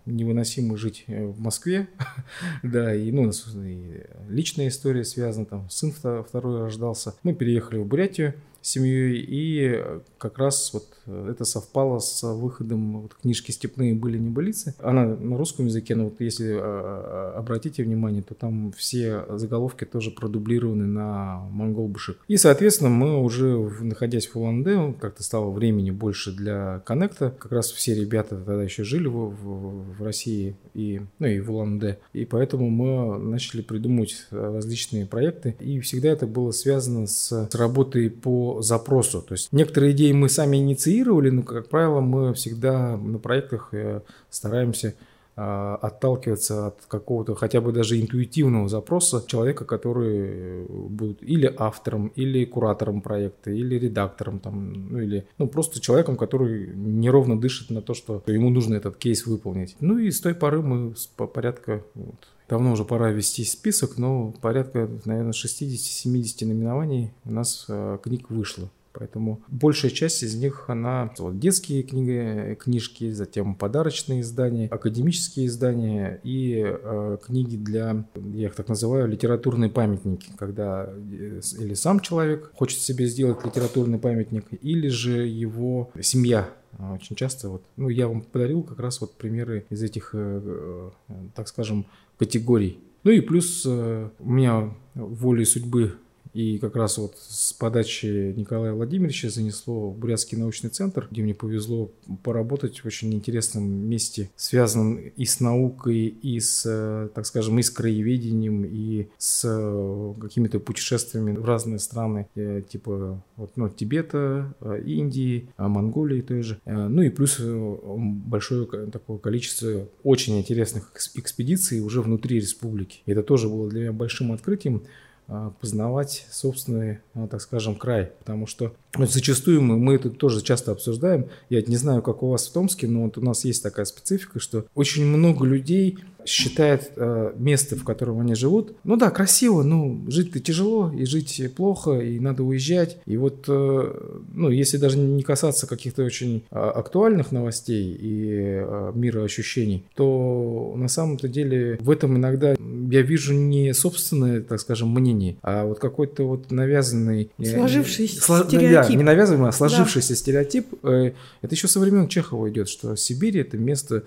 невыносимо 0.06 0.76
жить 0.76 1.04
в 1.06 1.40
Москве, 1.40 1.88
да, 2.62 2.94
и 2.94 3.10
ну, 3.10 3.30
и 3.64 4.02
личная 4.28 4.68
история 4.68 5.04
связана, 5.04 5.46
там 5.46 5.70
сын 5.70 5.92
второй 5.92 6.60
рождался, 6.60 7.14
мы 7.22 7.34
переехали 7.34 7.78
в 7.78 7.86
Бурятию, 7.86 8.34
семьей, 8.68 9.24
и 9.26 9.82
как 10.18 10.38
раз 10.38 10.72
вот 10.72 10.86
это 11.28 11.44
совпало 11.44 12.00
с 12.00 12.22
выходом 12.22 13.02
вот 13.02 13.14
книжки 13.14 13.50
«Степные 13.50 13.94
были 13.94 14.18
небылицы». 14.18 14.74
Она 14.80 15.06
на 15.06 15.36
русском 15.36 15.66
языке, 15.66 15.94
но 15.94 16.04
вот 16.04 16.20
если 16.20 16.52
а, 16.52 17.32
а, 17.34 17.38
обратите 17.38 17.82
внимание, 17.82 18.22
то 18.22 18.34
там 18.34 18.72
все 18.72 19.24
заголовки 19.36 19.84
тоже 19.84 20.10
продублированы 20.10 20.86
на 20.86 21.38
монгол-бушек. 21.50 22.18
И, 22.28 22.36
соответственно, 22.36 22.90
мы 22.90 23.22
уже, 23.22 23.56
находясь 23.80 24.26
в 24.26 24.36
Улан-Удэ, 24.36 24.94
как-то 25.00 25.22
стало 25.22 25.50
времени 25.50 25.90
больше 25.90 26.32
для 26.32 26.80
коннекта. 26.84 27.34
Как 27.38 27.52
раз 27.52 27.70
все 27.70 27.87
ребята 27.94 28.36
тогда 28.36 28.62
еще 28.62 28.84
жили 28.84 29.06
в, 29.06 29.30
в, 29.30 29.96
в 29.98 30.02
России 30.02 30.56
и, 30.74 31.00
ну, 31.18 31.26
и 31.26 31.40
в 31.40 31.50
Улан-Удэ. 31.50 31.98
И 32.12 32.24
поэтому 32.24 32.70
мы 32.70 33.18
начали 33.18 33.62
придумывать 33.62 34.26
различные 34.30 35.06
проекты. 35.06 35.56
И 35.60 35.80
всегда 35.80 36.08
это 36.10 36.26
было 36.26 36.50
связано 36.50 37.06
с, 37.06 37.48
с 37.48 37.54
работой 37.54 38.10
по 38.10 38.62
запросу. 38.62 39.22
То 39.22 39.34
есть 39.34 39.52
некоторые 39.52 39.92
идеи 39.92 40.12
мы 40.12 40.28
сами 40.28 40.56
инициировали, 40.58 41.30
но, 41.30 41.42
как 41.42 41.68
правило, 41.68 42.00
мы 42.00 42.34
всегда 42.34 42.96
на 42.96 43.18
проектах 43.18 43.68
э, 43.72 44.02
стараемся 44.30 44.94
отталкиваться 45.38 46.68
от 46.68 46.84
какого-то 46.86 47.34
хотя 47.34 47.60
бы 47.60 47.72
даже 47.72 48.00
интуитивного 48.00 48.68
запроса 48.68 49.24
человека, 49.26 49.64
который 49.64 50.18
э, 50.18 50.66
будет 50.68 51.22
или 51.22 51.52
автором, 51.58 52.08
или 52.16 52.44
куратором 52.44 53.00
проекта, 53.02 53.50
или 53.50 53.76
редактором, 53.78 54.40
там, 54.40 54.72
ну 54.90 54.98
или 55.00 55.26
ну, 55.38 55.46
просто 55.46 55.80
человеком, 55.80 56.16
который 56.16 56.74
неровно 56.74 57.40
дышит 57.40 57.70
на 57.70 57.82
то, 57.82 57.94
что 57.94 58.22
ему 58.26 58.50
нужно 58.50 58.74
этот 58.74 58.96
кейс 58.96 59.26
выполнить. 59.26 59.76
Ну 59.80 59.98
и 59.98 60.10
с 60.10 60.20
той 60.20 60.34
поры 60.34 60.60
мы 60.60 60.94
по 61.16 61.26
порядка 61.26 61.84
вот, 61.94 62.16
Давно 62.48 62.72
уже 62.72 62.84
пора 62.84 63.10
вести 63.10 63.44
список, 63.44 63.98
но 63.98 64.32
порядка, 64.40 64.88
наверное, 65.04 65.32
60-70 65.32 66.46
номинований 66.46 67.12
у 67.26 67.32
нас 67.32 67.66
э, 67.68 67.98
книг 68.02 68.30
вышло. 68.30 68.70
Поэтому 68.98 69.42
большая 69.46 69.92
часть 69.92 70.24
из 70.24 70.34
них, 70.34 70.64
она 70.66 71.12
вот, 71.18 71.38
детские 71.38 71.84
книги, 71.84 72.56
книжки, 72.56 73.12
затем 73.12 73.54
подарочные 73.54 74.22
издания, 74.22 74.66
академические 74.66 75.46
издания 75.46 76.20
и 76.24 76.64
э, 76.66 77.18
книги 77.24 77.54
для, 77.54 78.04
я 78.16 78.48
их 78.48 78.56
так 78.56 78.68
называю, 78.68 79.06
литературные 79.06 79.70
памятники, 79.70 80.32
когда 80.36 80.90
э, 80.90 81.40
или 81.60 81.74
сам 81.74 82.00
человек 82.00 82.50
хочет 82.54 82.80
себе 82.80 83.06
сделать 83.06 83.44
литературный 83.44 84.00
памятник, 84.00 84.46
или 84.62 84.88
же 84.88 85.28
его 85.28 85.92
семья 86.00 86.50
очень 86.78 87.14
часто 87.14 87.50
вот, 87.50 87.62
ну, 87.76 87.88
я 87.88 88.08
вам 88.08 88.22
подарил 88.22 88.62
как 88.64 88.80
раз 88.80 89.00
вот 89.00 89.14
примеры 89.14 89.64
из 89.70 89.80
этих, 89.80 90.10
э, 90.12 90.90
так 91.36 91.46
скажем, 91.46 91.86
категорий. 92.18 92.80
Ну 93.04 93.12
и 93.12 93.20
плюс 93.20 93.64
у 93.64 94.10
меня 94.18 94.74
волей 94.94 95.44
судьбы 95.44 95.94
И 96.38 96.58
как 96.58 96.76
раз 96.76 96.98
вот 96.98 97.16
с 97.18 97.52
подачи 97.52 98.32
Николая 98.36 98.72
Владимировича 98.72 99.28
занесло 99.28 99.90
в 99.90 99.98
Бурятский 99.98 100.38
научный 100.38 100.70
центр, 100.70 101.08
где 101.10 101.20
мне 101.20 101.34
повезло 101.34 101.90
поработать 102.22 102.78
в 102.78 102.86
очень 102.86 103.12
интересном 103.12 103.64
месте, 103.68 104.30
связанном 104.36 104.98
и 104.98 105.24
с 105.24 105.40
наукой, 105.40 106.06
и 106.06 106.38
с, 106.38 106.62
э, 106.64 107.08
так 107.12 107.26
скажем, 107.26 107.58
и 107.58 107.62
с 107.62 107.70
краеведением, 107.70 108.64
и 108.64 109.08
с 109.18 109.42
э, 109.44 110.14
какими-то 110.20 110.60
путешествиями 110.60 111.36
в 111.36 111.44
разные 111.44 111.80
страны, 111.80 112.28
э, 112.36 112.62
типа 112.68 113.20
вот, 113.34 113.56
ну, 113.56 113.68
Тибета, 113.68 114.54
Индии, 114.86 115.48
Монголии 115.58 116.20
той 116.20 116.42
же. 116.42 116.60
Ну 116.66 117.02
и 117.02 117.08
плюс 117.08 117.40
большое 117.40 118.66
такое 118.92 119.18
количество 119.18 119.88
очень 120.04 120.38
интересных 120.38 120.92
экспедиций 121.16 121.80
уже 121.80 122.00
внутри 122.00 122.36
республики. 122.36 123.00
И 123.06 123.10
это 123.10 123.24
тоже 123.24 123.48
было 123.48 123.68
для 123.68 123.80
меня 123.80 123.92
большим 123.92 124.30
открытием. 124.30 124.84
А, 125.30 125.50
познавать 125.60 126.26
собственный, 126.30 127.00
ну, 127.12 127.28
так 127.28 127.42
скажем, 127.42 127.74
край. 127.74 128.12
Потому 128.18 128.46
что 128.46 128.72
вот 128.94 129.10
зачастую 129.10 129.60
мы, 129.60 129.76
мы 129.76 129.96
это 129.96 130.08
тоже 130.08 130.40
часто 130.40 130.72
обсуждаем. 130.72 131.26
Я 131.50 131.60
не 131.60 131.76
знаю, 131.76 132.00
как 132.00 132.22
у 132.22 132.30
вас 132.30 132.48
в 132.48 132.52
Томске, 132.52 132.86
но 132.86 133.02
вот 133.02 133.18
у 133.18 133.20
нас 133.20 133.44
есть 133.44 133.62
такая 133.62 133.84
специфика, 133.84 134.40
что 134.40 134.64
очень 134.74 135.04
много 135.04 135.44
людей 135.44 135.98
считает 136.28 136.92
э, 136.96 137.32
место, 137.36 137.76
в 137.76 137.84
котором 137.84 138.20
они 138.20 138.34
живут. 138.34 138.72
Ну 138.84 138.96
да, 138.96 139.10
красиво, 139.10 139.62
но 139.62 139.98
жить-то 140.08 140.40
тяжело, 140.40 140.92
и 140.92 141.04
жить 141.04 141.42
плохо, 141.56 141.98
и 141.98 142.20
надо 142.20 142.42
уезжать. 142.42 142.98
И 143.06 143.16
вот, 143.16 143.44
э, 143.48 144.22
ну, 144.34 144.50
если 144.50 144.76
даже 144.76 144.98
не 144.98 145.22
касаться 145.22 145.66
каких-то 145.66 146.04
очень 146.04 146.44
э, 146.50 146.58
актуальных 146.58 147.32
новостей 147.32 147.96
и 147.98 148.28
э, 148.60 148.92
мира 148.94 149.22
ощущений, 149.22 149.84
то 149.94 150.74
на 150.76 150.88
самом-то 150.88 151.28
деле 151.28 151.78
в 151.80 151.90
этом 151.90 152.16
иногда 152.16 152.54
я 152.90 153.02
вижу 153.02 153.34
не 153.34 153.72
собственное, 153.72 154.40
так 154.40 154.60
скажем, 154.60 154.90
мнение, 154.90 155.36
а 155.42 155.64
вот 155.64 155.78
какой-то 155.78 156.24
вот 156.24 156.50
навязанный... 156.50 157.30
Э, 157.38 157.44
сложившийся 157.44 158.20
сло, 158.20 158.44
стереотип. 158.44 158.90
Да, 158.90 158.96
не 158.96 159.04
навязанный, 159.04 159.48
а 159.48 159.52
сложившийся 159.52 160.10
да. 160.10 160.16
стереотип. 160.16 160.74
Это 160.82 161.14
еще 161.54 161.68
со 161.68 161.80
времен 161.80 162.08
Чехова 162.08 162.50
идет, 162.50 162.68
что 162.68 162.96
Сибирь 162.96 163.38
это 163.38 163.56
место 163.56 164.04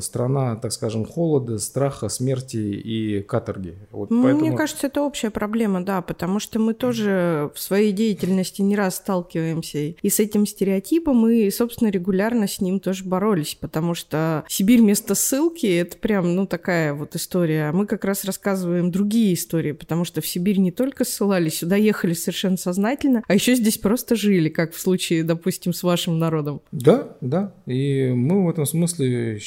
страна, 0.00 0.56
так 0.56 0.72
скажем, 0.72 1.04
холода, 1.04 1.58
страха, 1.58 2.08
смерти 2.08 2.56
и 2.56 3.22
каторги. 3.22 3.74
Вот 3.90 4.10
ну, 4.10 4.22
поэтому... 4.22 4.46
Мне 4.46 4.56
кажется, 4.56 4.86
это 4.86 5.02
общая 5.02 5.30
проблема, 5.30 5.84
да, 5.84 6.00
потому 6.02 6.38
что 6.38 6.58
мы 6.58 6.74
тоже 6.74 7.50
в 7.54 7.60
своей 7.60 7.92
деятельности 7.92 8.62
не 8.62 8.76
раз 8.76 8.96
сталкиваемся 8.96 9.78
и 9.78 10.08
с 10.08 10.20
этим 10.20 10.46
стереотипом, 10.46 11.28
и, 11.28 11.50
собственно, 11.50 11.88
регулярно 11.88 12.46
с 12.46 12.60
ним 12.60 12.80
тоже 12.80 13.04
боролись, 13.04 13.56
потому 13.60 13.94
что 13.94 14.44
Сибирь 14.48 14.80
место 14.80 15.14
ссылки— 15.14 15.66
это 15.78 15.96
прям, 15.96 16.34
ну, 16.34 16.46
такая 16.46 16.94
вот 16.94 17.14
история. 17.16 17.72
Мы 17.72 17.86
как 17.86 18.04
раз 18.04 18.24
рассказываем 18.24 18.90
другие 18.90 19.34
истории, 19.34 19.72
потому 19.72 20.04
что 20.04 20.20
в 20.20 20.26
Сибирь 20.26 20.58
не 20.58 20.72
только 20.72 21.04
ссылались, 21.04 21.58
сюда 21.58 21.76
ехали 21.76 22.14
совершенно 22.14 22.56
сознательно, 22.56 23.22
а 23.26 23.34
еще 23.34 23.54
здесь 23.54 23.78
просто 23.78 24.16
жили, 24.16 24.48
как 24.48 24.72
в 24.72 24.80
случае, 24.80 25.24
допустим, 25.24 25.72
с 25.72 25.82
вашим 25.82 26.18
народом. 26.18 26.62
Да, 26.72 27.16
да, 27.20 27.54
и 27.66 28.12
мы 28.14 28.44
в 28.44 28.50
этом 28.50 28.66
смысле 28.66 29.38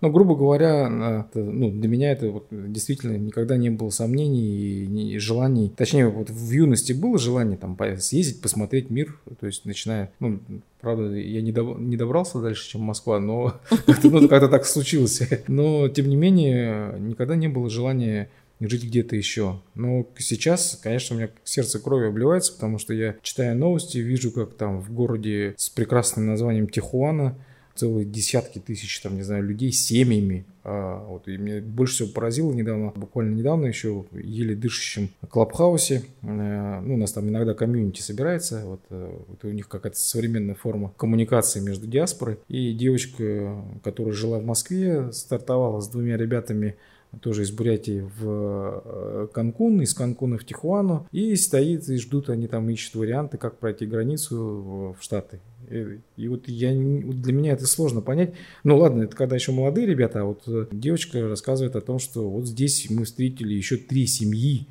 ну, 0.00 0.10
грубо 0.10 0.36
говоря, 0.36 0.88
ну, 1.34 1.70
для 1.70 1.88
меня 1.88 2.12
это 2.12 2.30
вот 2.30 2.46
действительно 2.50 3.16
никогда 3.16 3.56
не 3.56 3.70
было 3.70 3.90
сомнений 3.90 4.84
и 5.14 5.18
желаний. 5.18 5.72
Точнее, 5.76 6.08
вот 6.08 6.30
в 6.30 6.50
юности 6.50 6.92
было 6.92 7.18
желание 7.18 7.56
там 7.56 7.78
съездить, 7.98 8.40
посмотреть 8.40 8.90
мир, 8.90 9.18
то 9.38 9.46
есть 9.46 9.64
начиная, 9.64 10.10
ну, 10.20 10.40
Правда, 10.84 11.14
я 11.14 11.40
не, 11.40 11.50
доб- 11.50 11.80
не 11.80 11.96
добрался 11.96 12.40
дальше, 12.40 12.68
чем 12.68 12.82
Москва, 12.82 13.18
но 13.18 13.58
ну, 14.02 14.28
как-то 14.28 14.48
так 14.48 14.66
случилось. 14.66 15.22
Но, 15.48 15.88
тем 15.88 16.10
не 16.10 16.16
менее, 16.16 16.96
никогда 16.98 17.36
не 17.36 17.48
было 17.48 17.70
желания 17.70 18.28
жить 18.60 18.84
где-то 18.84 19.16
еще. 19.16 19.60
Но 19.74 20.06
сейчас, 20.18 20.78
конечно, 20.82 21.16
у 21.16 21.18
меня 21.18 21.30
сердце 21.42 21.78
крови 21.78 22.08
обливается, 22.08 22.52
потому 22.52 22.78
что 22.78 22.92
я 22.92 23.16
читаю 23.22 23.56
новости, 23.56 23.98
вижу, 23.98 24.30
как 24.30 24.54
там 24.54 24.80
в 24.80 24.92
городе 24.92 25.54
с 25.56 25.70
прекрасным 25.70 26.26
названием 26.26 26.68
Тихуана 26.68 27.34
целые 27.74 28.04
десятки 28.04 28.58
тысяч, 28.58 29.00
там, 29.00 29.16
не 29.16 29.22
знаю, 29.22 29.44
людей 29.44 29.72
с 29.72 29.84
семьями. 29.86 30.44
А, 30.62 31.04
вот, 31.06 31.28
и 31.28 31.36
мне 31.36 31.60
больше 31.60 31.94
всего 31.94 32.08
поразило 32.08 32.52
недавно, 32.52 32.92
буквально 32.94 33.34
недавно 33.34 33.66
еще, 33.66 34.06
еле 34.12 34.54
дышащем 34.54 35.10
клабхаусе. 35.28 36.04
А, 36.22 36.80
ну, 36.80 36.94
у 36.94 36.96
нас 36.96 37.12
там 37.12 37.28
иногда 37.28 37.54
комьюнити 37.54 38.00
собирается, 38.00 38.62
вот, 38.64 38.80
э, 38.90 39.18
вот 39.28 39.44
у 39.44 39.50
них 39.50 39.68
какая-то 39.68 39.98
современная 39.98 40.54
форма 40.54 40.92
коммуникации 40.96 41.60
между 41.60 41.86
диаспорой. 41.86 42.38
И 42.48 42.72
девочка, 42.72 43.62
которая 43.82 44.14
жила 44.14 44.38
в 44.38 44.44
Москве, 44.44 45.12
стартовала 45.12 45.80
с 45.80 45.88
двумя 45.88 46.16
ребятами 46.16 46.76
тоже 47.20 47.42
из 47.42 47.50
Бурятии 47.50 48.08
в 48.18 48.82
э, 48.84 49.28
Канкун, 49.32 49.80
из 49.82 49.94
Канкуна 49.94 50.38
в 50.38 50.44
Тихуану, 50.44 51.06
и 51.12 51.34
стоит 51.36 51.88
и 51.88 51.96
ждут, 51.96 52.30
они 52.30 52.48
там 52.48 52.68
ищут 52.70 52.94
варианты, 52.94 53.38
как 53.38 53.58
пройти 53.58 53.86
границу 53.86 54.96
в 54.98 55.02
Штаты. 55.02 55.40
И, 55.70 56.00
и 56.16 56.28
вот 56.28 56.48
я, 56.48 56.70
для 56.70 57.32
меня 57.32 57.52
это 57.52 57.66
сложно 57.66 58.00
понять. 58.00 58.34
Ну 58.62 58.78
ладно, 58.78 59.02
это 59.04 59.16
когда 59.16 59.36
еще 59.36 59.52
молодые 59.52 59.86
ребята, 59.86 60.20
а 60.20 60.24
вот 60.24 60.42
э, 60.46 60.66
девочка 60.72 61.28
рассказывает 61.28 61.76
о 61.76 61.80
том, 61.80 61.98
что 61.98 62.28
вот 62.28 62.46
здесь 62.46 62.88
мы 62.90 63.04
встретили 63.04 63.54
еще 63.54 63.76
три 63.76 64.06
семьи, 64.06 64.66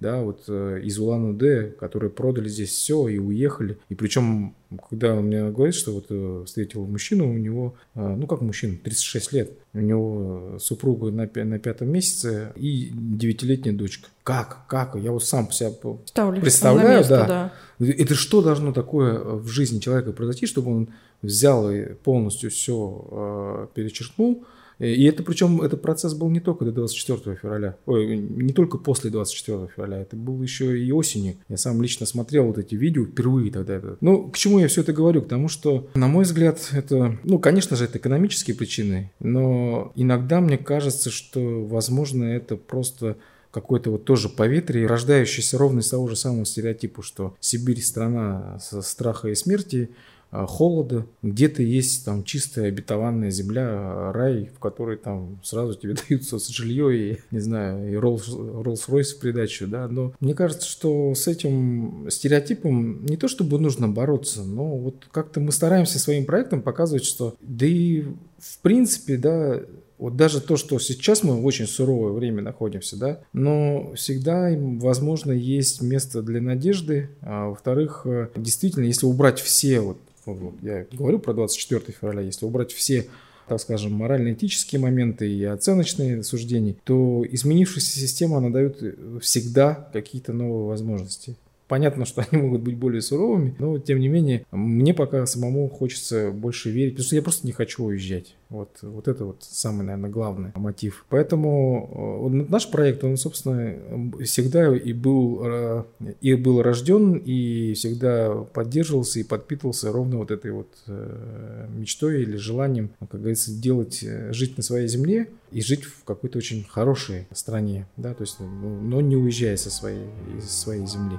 да, 0.00 0.22
вот 0.22 0.44
э, 0.48 0.80
из 0.84 0.98
Улан-Удэ, 0.98 1.72
которые 1.78 2.10
продали 2.10 2.48
здесь 2.48 2.70
все 2.70 3.08
и 3.08 3.18
уехали. 3.18 3.78
И 3.88 3.94
причем, 3.94 4.54
когда 4.88 5.14
он 5.14 5.24
мне 5.24 5.50
говорит, 5.50 5.74
что 5.74 5.92
вот 5.92 6.06
э, 6.10 6.44
встретил 6.46 6.86
мужчину, 6.86 7.32
у 7.32 7.36
него, 7.36 7.74
э, 7.94 8.14
ну 8.16 8.26
как 8.26 8.40
мужчина, 8.40 8.76
36 8.82 9.32
лет, 9.32 9.52
у 9.74 9.80
него 9.80 10.58
супруга 10.60 11.10
на, 11.10 11.28
на 11.44 11.58
пятом 11.58 11.90
месяце 11.90 12.52
и 12.54 12.90
девятилетняя 12.92 13.74
дочка. 13.74 14.08
Как? 14.22 14.66
Как? 14.68 14.94
Я 14.94 15.10
вот 15.10 15.24
сам 15.24 15.50
себя 15.50 15.72
Ставлю 16.04 16.40
представляю, 16.40 16.98
место, 16.98 17.24
да. 17.28 17.52
да. 17.78 17.86
Это 17.86 18.14
что 18.14 18.40
должно 18.40 18.72
такое 18.72 19.18
в 19.18 19.48
жизни 19.48 19.80
человека 19.80 20.12
произойти, 20.12 20.46
чтобы 20.46 20.74
он 20.74 20.88
взял 21.22 21.70
и 21.70 21.94
полностью 21.94 22.50
все 22.50 23.08
э, 23.10 23.66
перечеркнул, 23.74 24.44
и 24.78 25.04
это 25.04 25.22
причем, 25.22 25.60
этот 25.62 25.82
процесс 25.82 26.14
был 26.14 26.30
не 26.30 26.40
только 26.40 26.64
до 26.64 26.72
24 26.72 27.36
февраля, 27.36 27.76
ой, 27.86 28.16
не 28.16 28.52
только 28.52 28.78
после 28.78 29.10
24 29.10 29.68
февраля, 29.74 29.98
это 30.00 30.16
был 30.16 30.40
еще 30.42 30.78
и 30.78 30.90
осенью. 30.92 31.36
Я 31.48 31.56
сам 31.56 31.82
лично 31.82 32.06
смотрел 32.06 32.44
вот 32.44 32.58
эти 32.58 32.74
видео 32.74 33.04
впервые 33.04 33.50
тогда. 33.50 33.74
Это. 33.74 33.96
Ну, 34.00 34.28
к 34.28 34.36
чему 34.38 34.58
я 34.58 34.68
все 34.68 34.82
это 34.82 34.92
говорю? 34.92 35.22
К 35.22 35.28
тому, 35.28 35.48
что, 35.48 35.88
на 35.94 36.08
мой 36.08 36.24
взгляд, 36.24 36.60
это, 36.72 37.18
ну, 37.24 37.38
конечно 37.38 37.76
же, 37.76 37.84
это 37.84 37.98
экономические 37.98 38.56
причины, 38.56 39.10
но 39.20 39.92
иногда 39.96 40.40
мне 40.40 40.58
кажется, 40.58 41.10
что, 41.10 41.64
возможно, 41.66 42.24
это 42.24 42.56
просто 42.56 43.16
какой-то 43.50 43.90
вот 43.90 44.04
тоже 44.04 44.28
поветрие, 44.28 44.86
рождающийся 44.86 45.58
ровно 45.58 45.80
из 45.80 45.88
того 45.88 46.06
же 46.08 46.16
самого 46.16 46.44
стереотипа, 46.44 47.02
что 47.02 47.34
Сибирь 47.40 47.80
страна 47.80 48.58
страха 48.60 49.28
и 49.28 49.34
смерти, 49.34 49.90
холода, 50.30 51.06
где-то 51.22 51.62
есть 51.62 52.04
там 52.04 52.24
чистая 52.24 52.68
обетованная 52.68 53.30
земля, 53.30 54.12
рай, 54.12 54.50
в 54.54 54.58
которой 54.58 54.96
там 54.96 55.40
сразу 55.42 55.74
тебе 55.74 55.94
дают 56.08 56.22
жилье 56.48 56.96
и, 56.96 57.18
не 57.30 57.40
знаю, 57.40 57.90
и 57.90 57.94
Rolls-Royce 57.94 59.16
в 59.16 59.18
придачу, 59.20 59.66
да, 59.66 59.88
но 59.88 60.12
мне 60.20 60.34
кажется, 60.34 60.68
что 60.68 61.14
с 61.14 61.26
этим 61.26 62.08
стереотипом 62.10 63.04
не 63.06 63.16
то 63.16 63.28
чтобы 63.28 63.58
нужно 63.58 63.88
бороться, 63.88 64.42
но 64.42 64.76
вот 64.76 65.06
как-то 65.10 65.40
мы 65.40 65.52
стараемся 65.52 65.98
своим 65.98 66.24
проектом 66.24 66.62
показывать, 66.62 67.04
что 67.04 67.34
да 67.40 67.66
и 67.66 68.04
в 68.38 68.58
принципе, 68.60 69.16
да, 69.16 69.60
вот 69.98 70.16
даже 70.16 70.40
то, 70.40 70.56
что 70.56 70.78
сейчас 70.78 71.24
мы 71.24 71.40
в 71.40 71.44
очень 71.44 71.66
суровое 71.66 72.12
время 72.12 72.40
находимся, 72.40 72.96
да, 72.96 73.20
но 73.32 73.92
всегда, 73.96 74.50
возможно, 74.56 75.32
есть 75.32 75.82
место 75.82 76.22
для 76.22 76.40
надежды. 76.40 77.10
А 77.20 77.48
во-вторых, 77.48 78.02
э, 78.04 78.28
действительно, 78.36 78.84
если 78.84 79.06
убрать 79.06 79.40
все 79.40 79.80
вот 79.80 79.98
вот, 80.34 80.54
я 80.62 80.86
говорю 80.92 81.18
про 81.18 81.34
24 81.34 81.80
февраля, 81.98 82.22
если 82.22 82.44
убрать 82.46 82.72
все 82.72 83.06
так 83.48 83.60
скажем, 83.60 83.92
морально-этические 83.92 84.78
моменты 84.78 85.26
и 85.26 85.42
оценочные 85.42 86.22
суждения, 86.22 86.76
то 86.84 87.24
изменившаяся 87.30 87.98
система, 87.98 88.36
она 88.36 88.50
дает 88.50 88.82
всегда 89.22 89.88
какие-то 89.92 90.34
новые 90.34 90.66
возможности. 90.66 91.34
Понятно, 91.68 92.06
что 92.06 92.24
они 92.30 92.42
могут 92.42 92.62
быть 92.62 92.76
более 92.76 93.02
суровыми, 93.02 93.54
но 93.58 93.78
тем 93.78 94.00
не 94.00 94.08
менее, 94.08 94.44
мне 94.50 94.94
пока 94.94 95.26
самому 95.26 95.68
хочется 95.68 96.30
больше 96.30 96.70
верить, 96.70 96.94
потому 96.94 97.06
что 97.06 97.16
я 97.16 97.22
просто 97.22 97.46
не 97.46 97.52
хочу 97.52 97.84
уезжать. 97.84 98.34
Вот, 98.48 98.78
вот 98.80 99.08
это 99.08 99.26
вот 99.26 99.42
самый, 99.42 99.84
наверное, 99.84 100.08
главный 100.08 100.52
мотив. 100.54 101.04
Поэтому 101.10 102.30
э, 102.32 102.50
наш 102.50 102.70
проект, 102.70 103.04
он, 103.04 103.18
собственно, 103.18 104.10
всегда 104.24 104.74
и 104.74 104.94
был, 104.94 105.42
э, 105.44 105.84
и 106.22 106.34
был 106.34 106.62
рожден, 106.62 107.20
и 107.22 107.74
всегда 107.74 108.32
поддерживался 108.54 109.20
и 109.20 109.22
подпитывался 109.22 109.92
ровно 109.92 110.16
вот 110.16 110.30
этой 110.30 110.50
вот 110.52 110.68
э, 110.86 111.66
мечтой 111.76 112.22
или 112.22 112.36
желанием, 112.36 112.90
как 112.98 113.20
говорится, 113.20 113.52
делать, 113.52 114.02
жить 114.30 114.56
на 114.56 114.62
своей 114.62 114.88
земле 114.88 115.28
и 115.52 115.60
жить 115.60 115.84
в 115.84 116.04
какой-то 116.04 116.38
очень 116.38 116.64
хорошей 116.64 117.26
стране, 117.32 117.86
да, 117.98 118.14
то 118.14 118.22
есть, 118.22 118.36
ну, 118.40 118.80
но 118.80 119.02
не 119.02 119.16
уезжая 119.16 119.58
со 119.58 119.70
своей, 119.70 120.06
из 120.38 120.50
своей 120.50 120.86
земли. 120.86 121.18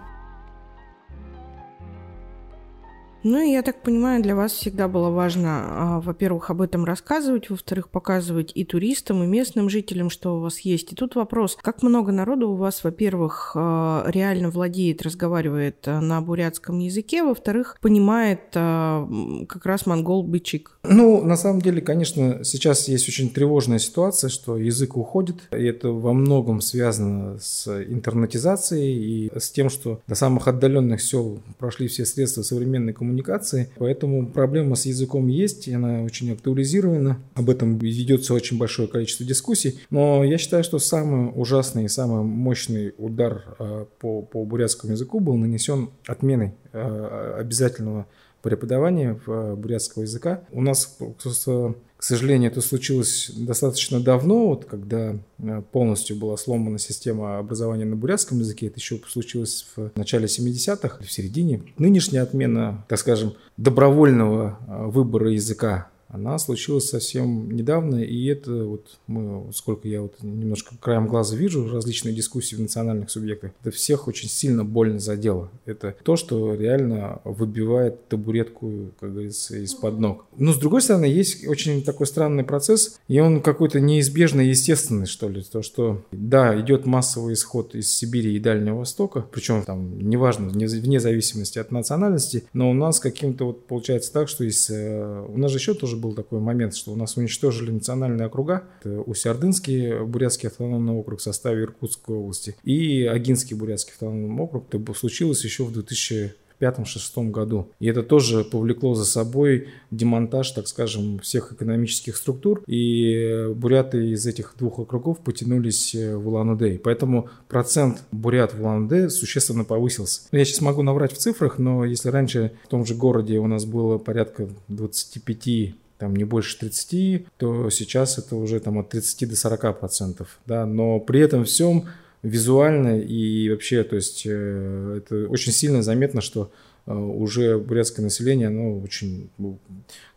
Ну 3.24 3.42
я 3.42 3.62
так 3.64 3.82
понимаю, 3.82 4.24
для 4.24 4.36
вас 4.36 4.54
всегда 4.54 4.88
было 4.88 5.10
важно, 5.10 5.50
а, 5.50 6.00
во-первых, 6.00 6.50
об 6.50 6.62
этом 6.62 6.86
рассказывать, 6.86 7.50
во-вторых, 7.50 7.90
показывать 7.90 8.52
и 8.56 8.64
туристам, 8.64 9.24
и 9.24 9.28
местным 9.28 9.70
жителям, 9.70 10.10
что 10.10 10.38
у 10.38 10.40
вас 10.40 10.60
есть. 10.60 10.94
И 10.94 10.96
тут 10.96 11.16
вопрос, 11.16 11.58
как 11.62 11.84
много 11.84 12.14
народу 12.14 12.50
у 12.50 12.56
вас, 12.56 12.84
во-первых, 12.84 13.52
а, 13.56 14.06
реально 14.08 14.50
владеет, 14.50 15.02
разговаривает 15.02 15.86
а, 15.86 16.00
на 16.00 16.22
бурятском 16.22 16.80
языке, 16.80 17.24
во-вторых, 17.24 17.78
понимает 17.82 18.40
как 18.52 19.66
раз 19.66 19.86
монгол-бычик? 19.86 20.80
Ну, 20.84 21.24
на 21.24 21.36
самом 21.36 21.62
деле, 21.62 21.82
конечно, 21.82 22.44
сейчас 22.44 22.88
есть 22.88 23.08
очень 23.08 23.30
тревожная 23.30 23.80
ситуация, 23.80 24.30
что 24.30 24.58
язык 24.58 24.96
уходит, 24.96 25.36
и 25.52 25.64
это 25.64 25.90
во 25.90 26.14
многом 26.14 26.62
связано 26.62 27.38
с 27.40 27.68
интернетизацией 27.68 29.28
и 29.28 29.40
с 29.40 29.52
тем, 29.52 29.70
что 29.70 30.02
до 30.08 30.16
самых 30.16 30.48
отдаленных 30.48 31.02
сел 31.02 31.40
прошли 31.58 31.88
все 31.88 32.06
средства 32.06 32.44
современной 32.44 32.94
коммуникации, 32.94 33.09
коммуникации. 33.10 33.70
Поэтому 33.78 34.28
проблема 34.28 34.76
с 34.76 34.86
языком 34.86 35.28
есть, 35.28 35.68
и 35.68 35.74
она 35.74 36.04
очень 36.04 36.32
актуализирована. 36.32 37.20
Об 37.34 37.50
этом 37.50 37.78
ведется 37.78 38.34
очень 38.34 38.58
большое 38.58 38.88
количество 38.88 39.26
дискуссий. 39.26 39.80
Но 39.90 40.24
я 40.24 40.38
считаю, 40.38 40.64
что 40.64 40.80
самый 40.80 41.32
ужасный 41.36 41.86
и 41.86 41.88
самый 41.88 42.24
мощный 42.24 42.94
удар 42.98 43.56
э, 43.60 43.86
по, 44.00 44.22
по 44.22 44.46
бурятскому 44.46 44.94
языку 44.94 45.20
был 45.20 45.36
нанесен 45.36 45.90
отменой 46.08 46.54
э, 46.72 47.36
обязательного 47.40 48.06
преподавания 48.42 49.20
э, 49.26 49.56
бурятского 49.56 50.04
языка. 50.04 50.44
У 50.52 50.62
нас 50.62 50.98
просто 51.22 51.76
к 52.00 52.04
сожалению, 52.04 52.50
это 52.50 52.62
случилось 52.62 53.30
достаточно 53.36 54.00
давно, 54.00 54.48
вот 54.48 54.64
когда 54.64 55.18
э, 55.38 55.62
полностью 55.74 56.16
была 56.16 56.38
сломана 56.38 56.80
система 56.80 57.40
образования 57.40 57.84
на 57.84 57.98
бурятском 57.98 58.40
языке. 58.40 58.68
Это 58.68 58.80
еще 58.80 59.02
случилось 59.06 59.68
в 59.76 59.92
начале 59.96 60.28
70-х, 60.28 61.04
в 61.04 61.12
середине. 61.12 61.62
Нынешняя 61.78 62.24
отмена, 62.24 62.86
так 62.88 63.00
скажем, 63.00 63.34
добровольного 63.58 64.60
э, 64.66 64.86
выбора 64.86 65.32
языка 65.32 65.90
она 66.10 66.40
случилась 66.40 66.90
совсем 66.90 67.52
недавно, 67.52 67.98
и 67.98 68.26
это 68.26 68.66
вот 68.66 68.98
мы, 69.08 69.52
сколько 69.54 69.88
я 69.88 70.02
вот 70.02 70.16
немножко 70.22 70.76
краем 70.80 71.08
глаза 71.08 71.36
вижу 71.36 71.70
различные 71.70 72.16
дискуссии 72.16 72.56
в 72.56 72.62
национальных 72.62 73.12
субъектах, 73.12 73.52
это 73.62 73.72
всех 73.72 74.08
очень 74.08 74.28
сильно 74.28 74.66
больно 74.66 75.00
задело. 75.00 75.52
Это 75.66 75.96
то, 76.04 76.16
что 76.16 76.56
реально 76.56 77.22
выбивает 77.24 78.08
табуретку, 78.08 78.92
как 79.00 79.14
говорится, 79.14 79.58
из-под 79.58 80.00
ног. 80.00 80.26
Но 80.36 80.52
с 80.54 80.58
другой 80.58 80.82
стороны, 80.82 81.06
есть 81.06 81.48
очень 81.48 81.84
такой 81.84 82.08
странный 82.08 82.44
процесс, 82.44 83.00
и 83.08 83.20
он 83.20 83.42
какой-то 83.42 83.80
неизбежный, 83.80 84.48
естественный, 84.48 85.06
что 85.06 85.30
ли. 85.30 85.44
То, 85.44 85.62
что, 85.62 86.04
да, 86.12 86.60
идет 86.60 86.88
массовый 86.88 87.36
исход 87.36 87.76
из 87.76 87.90
Сибири 87.92 88.36
и 88.36 88.40
Дальнего 88.40 88.80
Востока, 88.80 89.26
причем 89.32 89.64
там, 89.64 90.00
неважно, 90.00 90.50
вне 90.50 91.00
зависимости 91.00 91.60
от 91.60 91.72
национальности, 91.72 92.46
но 92.54 92.72
у 92.72 92.74
нас 92.74 93.00
каким-то 93.00 93.46
вот 93.46 93.68
получается 93.68 94.12
так, 94.12 94.28
что 94.28 94.44
из... 94.44 94.70
Э, 94.72 95.24
у 95.28 95.38
нас 95.38 95.52
же 95.52 95.58
еще 95.58 95.76
тоже 95.76 95.99
был 96.00 96.14
такой 96.14 96.40
момент, 96.40 96.76
что 96.76 96.92
у 96.92 96.96
нас 96.96 97.18
уничтожили 97.18 97.72
национальные 97.72 98.28
округа. 98.28 98.64
Это 98.82 99.02
Усть-Ордынский 99.02 100.04
бурятский 100.04 100.50
автономный 100.50 100.94
округ 100.94 101.20
в 101.20 101.24
составе 101.24 101.64
Иркутской 101.64 102.16
области 102.16 102.56
и 102.64 103.04
Агинский 103.06 103.56
бурятский 103.56 103.94
автономный 103.94 104.42
округ. 104.42 104.74
Это 104.74 104.94
случилось 104.94 105.44
еще 105.44 105.64
в 105.64 105.72
2000 105.72 106.34
2005-2006 106.60 107.30
году. 107.32 107.70
И 107.80 107.88
это 107.88 108.04
тоже 108.04 108.44
повлекло 108.44 108.96
за 108.96 109.06
собой 109.06 109.70
демонтаж, 109.92 110.52
так 110.52 110.68
скажем, 110.68 111.20
всех 111.20 111.54
экономических 111.54 112.16
структур. 112.16 112.64
И 112.68 113.48
буряты 113.56 114.12
из 114.12 114.26
этих 114.26 114.56
двух 114.58 114.80
округов 114.80 115.20
потянулись 115.20 115.96
в 115.96 116.28
Улан-Удэ. 116.28 116.80
Поэтому 116.84 117.30
процент 117.48 118.04
бурят 118.12 118.54
в 118.54 118.62
Улан-Удэ 118.62 119.10
существенно 119.10 119.64
повысился. 119.64 120.22
Я 120.32 120.46
сейчас 120.46 120.62
могу 120.62 120.84
наврать 120.84 121.14
в 121.14 121.18
цифрах, 121.18 121.60
но 121.60 121.86
если 121.86 122.10
раньше 122.10 122.52
в 122.66 122.68
том 122.68 122.86
же 122.86 122.96
городе 122.96 123.40
у 123.40 123.48
нас 123.48 123.66
было 123.66 123.98
порядка 123.98 124.50
25 124.68 125.76
там 126.00 126.16
не 126.16 126.24
больше 126.24 126.58
30, 126.58 127.28
то 127.38 127.70
сейчас 127.70 128.18
это 128.18 128.36
уже 128.36 128.60
там 128.60 128.80
от 128.80 128.90
30 128.90 129.30
до 129.30 129.36
40 129.36 129.80
процентов, 129.80 130.40
да, 130.46 130.66
но 130.66 131.00
при 131.00 131.20
этом 131.20 131.44
всем 131.44 131.86
визуально 132.24 133.00
и 133.00 133.50
вообще, 133.50 133.84
то 133.84 133.96
есть 133.96 134.24
э, 134.26 134.96
это 134.98 135.28
очень 135.30 135.52
сильно 135.52 135.84
заметно, 135.84 136.22
что 136.22 136.52
э, 136.88 136.94
уже 136.94 137.60
бурятское 137.60 138.04
население, 138.04 138.48
оно 138.48 138.80
очень, 138.80 139.30
ну, 139.38 139.60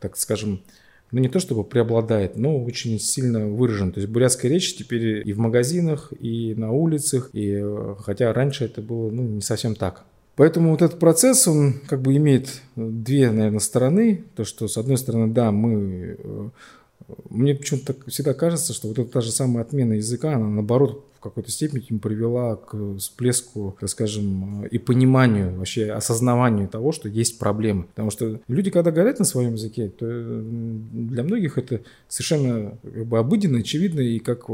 так 0.00 0.16
скажем, 0.16 0.62
ну 1.10 1.20
не 1.20 1.28
то 1.28 1.40
чтобы 1.40 1.64
преобладает, 1.64 2.36
но 2.36 2.62
очень 2.64 2.98
сильно 2.98 3.46
выражен. 3.46 3.92
То 3.92 4.00
есть 4.00 4.10
бурятская 4.10 4.50
речь 4.50 4.74
теперь 4.74 5.28
и 5.28 5.32
в 5.32 5.38
магазинах, 5.38 6.12
и 6.18 6.54
на 6.54 6.72
улицах, 6.72 7.30
и 7.32 7.60
э, 7.62 7.94
хотя 8.00 8.32
раньше 8.32 8.64
это 8.64 8.80
было 8.80 9.10
ну, 9.10 9.22
не 9.22 9.42
совсем 9.42 9.74
так. 9.74 10.04
Поэтому 10.36 10.70
вот 10.70 10.82
этот 10.82 10.98
процесс, 10.98 11.46
он 11.46 11.74
как 11.86 12.00
бы 12.00 12.16
имеет 12.16 12.62
две, 12.74 13.30
наверное, 13.30 13.58
стороны. 13.58 14.24
То, 14.34 14.44
что 14.44 14.66
с 14.66 14.78
одной 14.78 14.96
стороны, 14.96 15.32
да, 15.32 15.52
мы 15.52 16.50
мне 17.30 17.54
почему-то 17.54 17.94
всегда 18.08 18.34
кажется, 18.34 18.72
что 18.72 18.88
вот 18.88 18.98
эта 18.98 19.10
та 19.10 19.20
же 19.20 19.30
самая 19.30 19.64
отмена 19.64 19.94
языка, 19.94 20.34
она 20.34 20.48
наоборот 20.48 21.06
в 21.16 21.20
какой-то 21.22 21.52
степени 21.52 21.98
привела 21.98 22.56
к 22.56 22.76
всплеску, 22.98 23.76
так 23.78 23.88
скажем, 23.88 24.66
и 24.66 24.78
пониманию, 24.78 25.56
вообще 25.56 25.92
осознаванию 25.92 26.68
того, 26.68 26.90
что 26.90 27.08
есть 27.08 27.38
проблемы. 27.38 27.84
Потому 27.84 28.10
что 28.10 28.40
люди, 28.48 28.70
когда 28.70 28.90
говорят 28.90 29.20
на 29.20 29.24
своем 29.24 29.52
языке, 29.52 29.88
то 29.88 30.04
для 30.04 31.22
многих 31.22 31.58
это 31.58 31.82
совершенно 32.08 32.76
как 32.82 33.06
бы 33.06 33.18
обыденно, 33.18 33.58
очевидно, 33.58 34.00
и 34.00 34.18
как, 34.18 34.46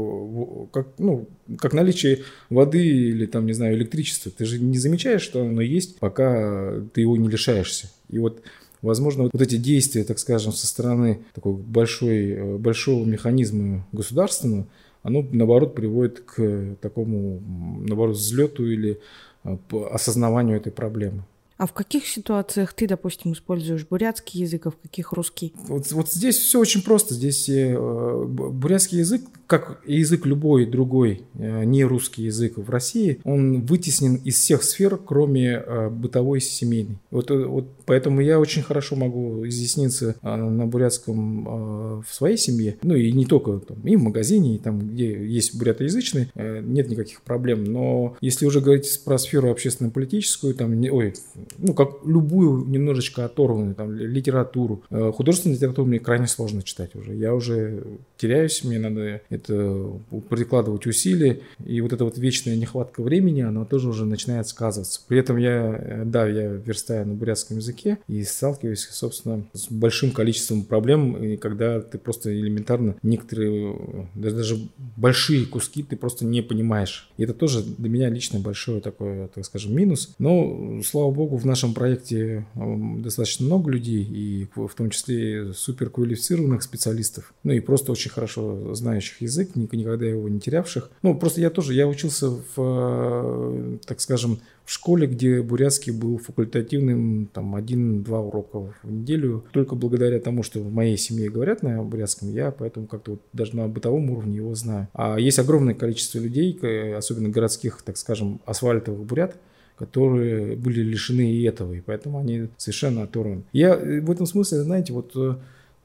как, 0.71 0.89
ну, 0.99 1.27
как 1.57 1.73
наличие 1.73 2.19
воды 2.51 2.85
или 2.85 3.25
там, 3.25 3.47
не 3.47 3.53
знаю, 3.53 3.75
электричества. 3.75 4.31
Ты 4.31 4.45
же 4.45 4.59
не 4.59 4.77
замечаешь, 4.77 5.23
что 5.23 5.41
оно 5.41 5.61
есть, 5.61 5.97
пока 5.97 6.81
ты 6.93 7.01
его 7.01 7.17
не 7.17 7.29
лишаешься. 7.29 7.89
И 8.09 8.19
вот 8.19 8.43
Возможно, 8.81 9.29
вот 9.31 9.41
эти 9.41 9.57
действия, 9.57 10.03
так 10.03 10.19
скажем, 10.19 10.53
со 10.53 10.65
стороны 10.65 11.21
такой 11.33 11.53
большой, 11.53 12.31
э, 12.31 12.57
большого 12.57 13.05
механизма 13.05 13.85
государственного, 13.91 14.67
оно, 15.03 15.25
наоборот, 15.31 15.75
приводит 15.75 16.21
к 16.21 16.75
такому, 16.81 17.41
наоборот, 17.85 18.15
взлету 18.15 18.65
или 18.65 18.99
э, 19.43 19.57
осознаванию 19.91 20.57
этой 20.57 20.71
проблемы. 20.71 21.23
А 21.57 21.67
в 21.67 21.73
каких 21.73 22.07
ситуациях 22.07 22.71
ты, 22.73 22.87
допустим, 22.87 23.33
используешь 23.33 23.85
бурятский 23.85 24.39
язык, 24.39 24.67
а 24.67 24.71
в 24.71 24.77
каких 24.77 25.11
русский? 25.11 25.53
Вот, 25.67 25.91
вот 25.91 26.09
здесь 26.09 26.37
все 26.37 26.57
очень 26.57 26.81
просто. 26.81 27.15
Здесь 27.15 27.49
э, 27.49 27.77
бурятский 27.77 28.99
язык, 28.99 29.23
как 29.49 29.81
язык 29.83 30.27
любой 30.27 30.67
другой 30.67 31.23
э, 31.33 31.63
не 31.63 31.83
русский 31.83 32.23
язык 32.25 32.57
в 32.57 32.69
России, 32.69 33.19
он 33.23 33.61
вытеснен 33.61 34.15
из 34.17 34.35
всех 34.35 34.61
сфер, 34.61 34.97
кроме 34.97 35.53
э, 35.53 35.89
бытовой 35.89 36.37
и 36.37 36.41
семейной. 36.41 36.99
Вот, 37.09 37.31
э, 37.31 37.45
вот 37.45 37.67
поэтому 37.87 38.21
я 38.21 38.39
очень 38.39 38.61
хорошо 38.61 38.95
могу 38.95 39.47
изъясниться 39.47 40.15
на 40.21 40.67
бурятском 40.67 42.03
в 42.03 42.13
своей 42.13 42.37
семье, 42.37 42.77
ну 42.83 42.93
и 42.93 43.11
не 43.11 43.25
только 43.25 43.57
там, 43.57 43.79
и 43.83 43.95
в 43.95 44.03
магазине, 44.03 44.55
и 44.55 44.59
там, 44.59 44.79
где 44.79 45.11
есть 45.25 45.57
бурятоязычные, 45.57 46.29
нет 46.35 46.87
никаких 46.87 47.23
проблем. 47.23 47.63
Но 47.63 48.15
если 48.21 48.45
уже 48.45 48.61
говорить 48.61 49.01
про 49.03 49.17
сферу 49.17 49.49
общественно-политическую, 49.49 50.53
там, 50.53 50.79
ой, 50.91 51.15
ну, 51.57 51.73
как 51.73 52.05
любую 52.05 52.67
немножечко 52.67 53.25
оторванную 53.25 53.73
там, 53.73 53.91
литературу. 53.95 54.83
Художественную 54.89 55.55
литературу 55.55 55.87
мне 55.87 55.99
крайне 55.99 56.27
сложно 56.27 56.61
читать 56.61 56.93
уже. 56.95 57.15
Я 57.15 57.33
уже 57.33 57.83
теряюсь, 58.17 58.63
мне 58.63 58.77
надо 58.77 59.21
это 59.39 59.99
прикладывать 60.29 60.85
усилия. 60.85 61.41
И 61.65 61.81
вот 61.81 61.93
эта 61.93 62.03
вот 62.03 62.17
вечная 62.17 62.55
нехватка 62.55 63.01
времени, 63.01 63.41
она 63.41 63.65
тоже 63.65 63.89
уже 63.89 64.05
начинает 64.05 64.47
сказываться. 64.47 65.01
При 65.07 65.19
этом 65.19 65.37
я, 65.37 65.75
э, 65.77 66.03
да, 66.05 66.27
я 66.27 66.47
верстаю 66.47 67.07
на 67.07 67.13
бурятском 67.13 67.57
языке 67.57 67.99
и 68.07 68.23
сталкиваюсь, 68.23 68.87
собственно, 68.91 69.43
с 69.53 69.69
большим 69.69 70.11
количеством 70.11 70.63
проблем, 70.63 71.17
и 71.23 71.37
когда 71.37 71.81
ты 71.81 71.97
просто 71.97 72.33
элементарно 72.33 72.95
некоторые, 73.03 74.07
даже 74.15 74.57
большие 74.97 75.45
куски 75.45 75.83
ты 75.83 75.95
просто 75.95 76.25
не 76.25 76.41
понимаешь. 76.41 77.09
И 77.17 77.23
это 77.23 77.33
тоже 77.33 77.63
для 77.63 77.89
меня 77.89 78.09
лично 78.09 78.39
большой 78.39 78.81
такой, 78.81 79.27
так 79.33 79.45
скажем, 79.45 79.75
минус. 79.75 80.13
Но, 80.19 80.81
слава 80.83 81.11
богу, 81.11 81.37
в 81.37 81.45
нашем 81.45 81.73
проекте 81.73 82.45
достаточно 82.55 83.45
много 83.45 83.71
людей, 83.71 84.03
и 84.03 84.47
в 84.55 84.73
том 84.75 84.89
числе 84.89 85.53
суперквалифицированных 85.53 86.63
специалистов, 86.63 87.33
ну 87.43 87.53
и 87.53 87.59
просто 87.59 87.91
очень 87.91 88.11
хорошо 88.11 88.73
знающих 88.75 89.21
язык, 89.21 89.28
никогда 89.29 90.05
его 90.05 90.27
не 90.29 90.39
терявших. 90.39 90.89
Ну, 91.01 91.15
просто 91.15 91.41
я 91.41 91.49
тоже, 91.49 91.73
я 91.73 91.87
учился 91.87 92.29
в, 92.29 92.41
э, 92.57 93.77
так 93.85 94.01
скажем, 94.01 94.39
в 94.65 94.71
школе, 94.71 95.07
где 95.07 95.41
бурятский 95.41 95.91
был 95.91 96.17
факультативным, 96.19 97.27
там, 97.33 97.55
один-два 97.55 98.19
урока 98.19 98.71
в 98.83 98.91
неделю. 98.91 99.43
Только 99.51 99.75
благодаря 99.75 100.19
тому, 100.19 100.43
что 100.43 100.59
в 100.59 100.71
моей 100.71 100.97
семье 100.97 101.29
говорят 101.29 101.63
на 101.63 101.81
бурятском, 101.83 102.31
я 102.31 102.51
поэтому 102.51 102.85
как-то 102.85 103.11
вот 103.11 103.21
даже 103.33 103.55
на 103.55 103.67
бытовом 103.67 104.11
уровне 104.11 104.37
его 104.37 104.53
знаю. 104.53 104.87
А 104.93 105.17
есть 105.17 105.39
огромное 105.39 105.73
количество 105.73 106.19
людей, 106.19 106.53
особенно 106.95 107.29
городских, 107.29 107.81
так 107.83 107.97
скажем, 107.97 108.41
асфальтовых 108.45 109.03
бурят, 109.05 109.37
которые 109.79 110.57
были 110.57 110.81
лишены 110.81 111.31
и 111.31 111.43
этого, 111.43 111.73
и 111.73 111.79
поэтому 111.79 112.19
они 112.19 112.49
совершенно 112.57 113.03
оторваны. 113.03 113.43
Я 113.53 113.75
э, 113.75 114.01
в 114.01 114.11
этом 114.11 114.25
смысле, 114.25 114.63
знаете, 114.63 114.91
вот, 114.91 115.13
э, 115.15 115.35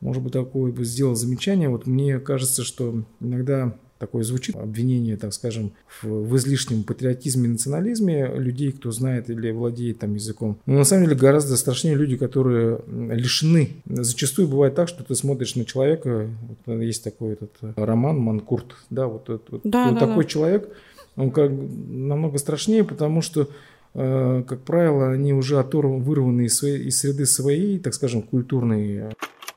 может 0.05 0.23
быть, 0.23 0.33
такое 0.35 0.71
бы 0.71 0.85
сделал 0.85 1.15
замечание, 1.15 1.69
вот 1.69 1.87
мне 1.87 2.21
кажется, 2.21 2.63
что 2.63 3.03
иногда 3.21 3.75
такое 3.99 4.23
звучит, 4.23 4.55
обвинение, 4.55 5.17
так 5.17 5.33
скажем, 5.33 5.73
в, 6.03 6.09
в 6.09 6.37
излишнем 6.37 6.83
патриотизме 6.83 7.47
и 7.47 7.53
национализме 7.53 8.27
людей, 8.37 8.71
кто 8.73 8.91
знает 8.91 9.31
или 9.31 9.51
владеет 9.51 10.01
там 10.01 10.15
языком. 10.15 10.59
Но 10.67 10.75
на 10.75 10.85
самом 10.85 11.05
деле 11.05 11.17
гораздо 11.17 11.57
страшнее 11.57 11.95
люди, 11.95 12.19
которые 12.19 12.81
лишены. 12.87 13.71
Зачастую 13.87 14.47
бывает 14.47 14.75
так, 14.75 14.89
что 14.89 15.05
ты 15.05 15.15
смотришь 15.15 15.55
на 15.55 15.65
человека, 15.65 16.29
вот 16.67 16.81
есть 16.83 17.03
такой 17.03 17.33
этот 17.33 17.53
роман 17.77 18.19
Манкурт, 18.19 18.77
да, 18.91 19.07
вот, 19.07 19.29
вот, 19.29 19.61
да, 19.65 19.89
вот 19.89 19.95
да, 19.95 20.07
такой 20.07 20.25
да. 20.25 20.29
человек, 20.29 20.69
он 21.17 21.31
как 21.31 21.51
намного 21.51 22.37
страшнее, 22.37 22.85
потому 22.85 23.23
что 23.23 23.49
Э, 23.95 24.43
как 24.47 24.61
правило, 24.63 25.13
они 25.13 25.33
уже 25.33 25.59
оторваны, 25.59 26.03
вырваны 26.03 26.47
из, 26.47 26.59
своей, 26.59 26.89
из 26.89 26.99
среды 26.99 27.27
своей, 27.27 27.79
так 27.79 27.95
скажем, 27.95 28.23
культурной. 28.23 29.11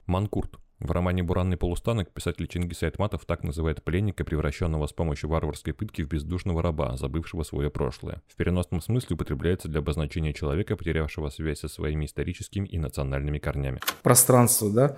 Манкурт. 0.08 0.58
В 0.80 0.92
романе 0.92 1.22
«Буранный 1.22 1.58
полустанок» 1.58 2.12
писатель 2.12 2.48
Чингис 2.48 2.84
Айтматов 2.84 3.26
так 3.26 3.44
называет 3.44 3.84
пленника, 3.84 4.24
превращенного 4.24 4.88
с 4.88 4.94
помощью 4.94 5.30
варварской 5.30 5.74
пытки 5.74 6.04
в 6.04 6.08
бездушного 6.08 6.62
раба, 6.62 6.96
забывшего 6.98 7.44
свое 7.44 7.70
прошлое. 7.70 8.22
В 8.28 8.36
переносном 8.36 8.80
смысле 8.82 9.16
употребляется 9.16 9.68
для 9.68 9.80
обозначения 9.80 10.34
человека, 10.34 10.78
потерявшего 10.78 11.30
связь 11.30 11.60
со 11.60 11.68
своими 11.68 12.06
историческими 12.06 12.68
и 12.68 12.78
национальными 12.78 13.40
корнями. 13.40 13.80
Пространство, 14.04 14.72
да? 14.72 14.98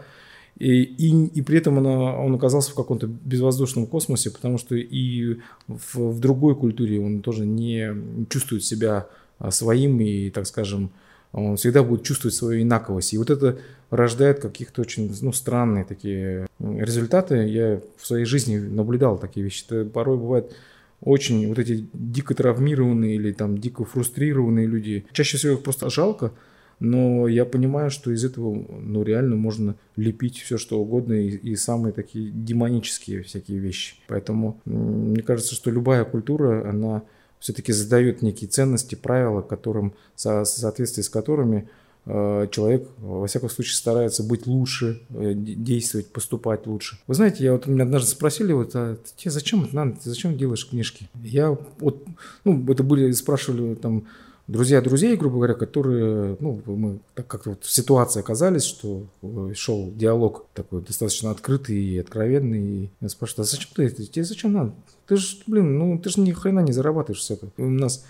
И, 0.58 0.84
и, 0.84 1.28
и 1.28 1.42
при 1.42 1.58
этом 1.58 1.78
он, 1.78 1.88
он 1.88 2.36
оказался 2.36 2.72
в 2.72 2.76
каком-то 2.76 3.08
безвоздушном 3.08 3.88
космосе, 3.88 4.30
потому 4.32 4.58
что 4.58 4.76
и 4.76 5.40
в, 5.68 5.96
в 5.96 6.20
другой 6.20 6.56
культуре 6.56 7.00
он 7.00 7.22
тоже 7.22 7.46
не 7.46 8.28
чувствует 8.30 8.64
себя 8.64 9.08
своим 9.50 10.02
и, 10.02 10.30
так 10.30 10.46
скажем, 10.46 10.92
он 11.32 11.58
всегда 11.58 11.84
будет 11.84 12.04
чувствовать 12.04 12.36
свою 12.36 12.62
инаковость. 12.62 13.14
И 13.14 13.18
вот 13.18 13.30
это 13.30 13.60
рождает 13.90 14.40
каких-то 14.40 14.82
очень 14.82 15.14
ну, 15.22 15.32
странные 15.32 15.84
такие 15.84 16.48
результаты. 16.60 17.48
Я 17.48 17.82
в 17.98 18.06
своей 18.06 18.26
жизни 18.26 18.58
наблюдал 18.58 19.18
такие 19.18 19.44
вещи. 19.44 19.64
Это 19.66 19.86
порой 19.86 20.18
бывает 20.18 20.54
очень 21.02 21.48
вот 21.48 21.60
эти 21.60 21.88
дико 21.94 22.34
травмированные 22.34 23.16
или 23.16 23.32
там 23.32 23.58
дико 23.58 23.86
фрустрированные 23.86 24.68
люди. 24.68 25.06
Чаще 25.12 25.38
всего 25.38 25.54
их 25.54 25.64
просто 25.64 25.90
жалко, 25.90 26.34
но 26.80 27.28
я 27.28 27.46
понимаю, 27.46 27.90
что 27.90 28.12
из 28.12 28.26
этого 28.26 28.54
ну, 28.54 29.04
реально 29.04 29.36
можно 29.36 29.76
лепить 29.96 30.40
все, 30.40 30.58
что 30.58 30.80
угодно 30.80 31.14
и, 31.14 31.30
и 31.30 31.56
самые 31.56 31.94
такие 31.94 32.32
демонические 32.32 33.24
всякие 33.24 33.60
вещи. 33.60 33.96
Поэтому 34.08 34.60
мне 34.66 35.22
кажется, 35.22 35.56
что 35.56 35.72
любая 35.72 36.06
культура, 36.06 36.70
она 36.70 37.04
все-таки 37.40 37.72
задает 37.72 38.22
некие 38.22 38.50
ценности, 38.50 38.96
правила, 38.96 39.42
которым, 39.42 39.94
в 40.16 40.46
соответствии 40.46 41.02
с 41.02 41.10
которыми 41.10 41.70
э, 42.06 42.48
человек, 42.52 42.88
во 42.98 43.28
всяком 43.28 43.50
случае, 43.50 43.76
старается 43.76 44.24
быть 44.24 44.46
лучше, 44.46 45.02
э, 45.10 45.34
действовать, 45.34 46.08
поступать 46.08 46.68
лучше. 46.68 47.00
Вы 47.08 47.16
знаете, 47.16 47.44
я 47.44 47.54
вот 47.54 47.66
меня 47.68 47.84
однажды 47.84 48.10
спросили, 48.10 48.52
вот, 48.52 48.72
а 48.76 48.98
тебе 49.16 49.32
зачем 49.32 49.64
это 49.64 49.76
надо, 49.76 49.94
ты 49.94 50.10
зачем 50.10 50.38
делаешь 50.38 50.68
книжки? 50.68 51.10
Я 51.24 51.58
вот, 51.80 52.04
ну, 52.44 52.72
это 52.72 52.84
были, 52.84 53.12
спрашивали 53.12 53.76
там, 53.76 54.06
друзья 54.50 54.82
друзей, 54.82 55.16
грубо 55.16 55.36
говоря, 55.36 55.54
которые, 55.54 56.36
ну, 56.40 56.62
мы 56.66 57.00
так 57.14 57.28
как 57.28 57.46
вот 57.46 57.64
в 57.64 57.72
ситуации 57.72 58.20
оказались, 58.20 58.64
что 58.64 59.06
э, 59.22 59.54
шел 59.56 59.92
диалог 59.96 60.48
такой 60.54 60.82
достаточно 60.82 61.30
открытый 61.30 61.78
и 61.78 62.00
откровенный. 62.00 62.60
И 62.60 62.90
я 63.00 63.10
спрашиваю, 63.10 63.44
а 63.44 63.48
зачем 63.48 63.70
ты 63.76 63.84
это? 63.84 64.06
Тебе 64.06 64.26
зачем 64.26 64.54
надо? 64.54 64.74
Ты 65.08 65.18
же, 65.18 65.38
блин, 65.46 65.78
ну 65.78 66.00
ты 66.00 66.10
же 66.10 66.20
ни 66.22 66.32
хрена 66.32 66.62
не 66.62 66.72
зарабатываешь 66.72 67.24
с 67.24 67.30
этого. 67.30 67.52
У 67.58 67.70
нас 67.70 68.06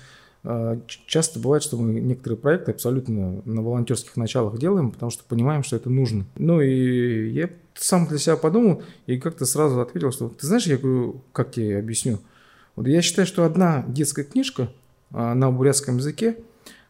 э, 0.46 0.80
часто 1.06 1.40
бывает, 1.40 1.62
что 1.62 1.76
мы 1.76 2.00
некоторые 2.00 2.38
проекты 2.38 2.72
абсолютно 2.72 3.42
на 3.44 3.62
волонтерских 3.62 4.16
началах 4.16 4.58
делаем, 4.58 4.92
потому 4.92 5.12
что 5.12 5.26
понимаем, 5.26 5.64
что 5.64 5.76
это 5.76 5.90
нужно. 5.90 6.26
Ну 6.38 6.62
и 6.62 7.32
я 7.32 7.50
сам 7.76 8.08
для 8.08 8.18
себя 8.18 8.38
подумал 8.38 8.82
и 9.08 9.18
как-то 9.18 9.46
сразу 9.46 9.82
ответил, 9.82 10.14
что 10.14 10.30
ты 10.30 10.48
знаешь, 10.48 10.68
я 10.68 10.78
говорю, 10.78 11.22
как 11.34 11.52
тебе 11.52 11.78
объясню? 11.78 12.20
Вот 12.78 12.88
я 12.88 13.02
считаю, 13.02 13.28
что 13.28 13.44
одна 13.44 13.84
детская 13.90 14.24
книжка– 14.24 14.72
а, 14.79 14.79
на 15.12 15.52
бурятском 15.52 15.98
языке, 15.98 16.38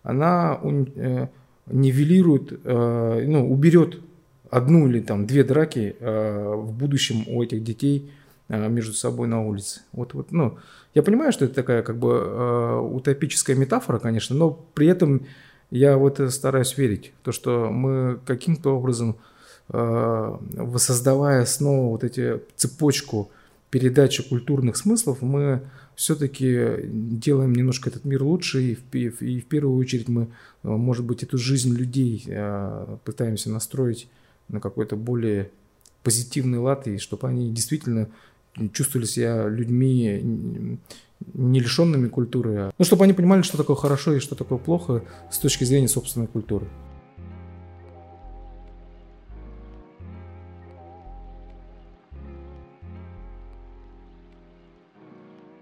она 0.03 0.59
э, 0.63 1.27
нивелирует, 1.67 2.59
э, 2.63 3.25
ну, 3.27 3.51
уберет 3.51 3.99
одну 4.49 4.87
или 4.87 4.99
там 4.99 5.27
две 5.27 5.43
драки 5.43 5.95
э, 5.99 6.53
в 6.55 6.71
будущем 6.73 7.25
у 7.27 7.43
этих 7.43 7.63
детей 7.63 8.11
между 8.47 8.93
собой 8.93 9.27
на 9.27 9.45
улице. 9.45 9.81
Вот, 9.91 10.15
вот, 10.15 10.31
ну, 10.31 10.57
я 10.95 11.03
понимаю, 11.03 11.31
что 11.31 11.45
это 11.45 11.53
такая 11.53 11.83
как 11.83 11.99
бы 11.99 12.81
утопическая 12.81 13.55
метафора, 13.55 13.99
конечно, 13.99 14.35
но 14.35 14.49
при 14.73 14.87
этом 14.87 15.27
я 15.69 15.99
в 15.99 16.07
это 16.07 16.31
стараюсь 16.31 16.75
верить, 16.75 17.13
то, 17.21 17.31
что 17.31 17.69
мы 17.69 18.17
каким-то 18.25 18.75
образом, 18.75 19.17
воссоздавая 19.67 21.45
снова 21.45 21.91
вот 21.91 22.03
эти 22.03 22.41
цепочку 22.55 23.29
передачи 23.69 24.27
культурных 24.27 24.77
смыслов, 24.77 25.21
мы 25.21 25.61
все-таки 25.99 26.79
делаем 26.85 27.53
немножко 27.53 27.89
этот 27.89 28.05
мир 28.05 28.23
лучше, 28.23 28.63
и 28.63 28.75
в, 29.09 29.21
и 29.21 29.41
в 29.41 29.45
первую 29.45 29.77
очередь 29.77 30.07
мы, 30.07 30.29
э, 30.63 30.69
может 30.69 31.03
быть, 31.03 31.23
эту 31.23 31.37
жизнь 31.37 31.75
людей 31.75 32.23
э, 32.25 32.97
пытаемся 33.03 33.49
настроить 33.49 34.07
на 34.47 34.61
какой-то 34.61 34.95
более 34.95 35.51
позитивный 36.01 36.57
лад, 36.57 36.87
и 36.87 36.99
чтобы 36.99 37.27
они 37.27 37.51
действительно 37.51 38.07
чувствовали 38.71 39.05
себя 39.05 39.49
людьми 39.49 40.79
не 41.33 41.59
лишенными 41.59 42.07
культуры, 42.07 42.55
а 42.55 42.71
ну, 42.77 42.85
чтобы 42.85 43.03
они 43.03 43.11
понимали, 43.11 43.41
что 43.41 43.57
такое 43.57 43.75
хорошо 43.75 44.13
и 44.13 44.19
что 44.19 44.35
такое 44.35 44.57
плохо 44.57 45.03
с 45.29 45.37
точки 45.37 45.65
зрения 45.65 45.89
собственной 45.89 46.27
культуры. 46.27 46.69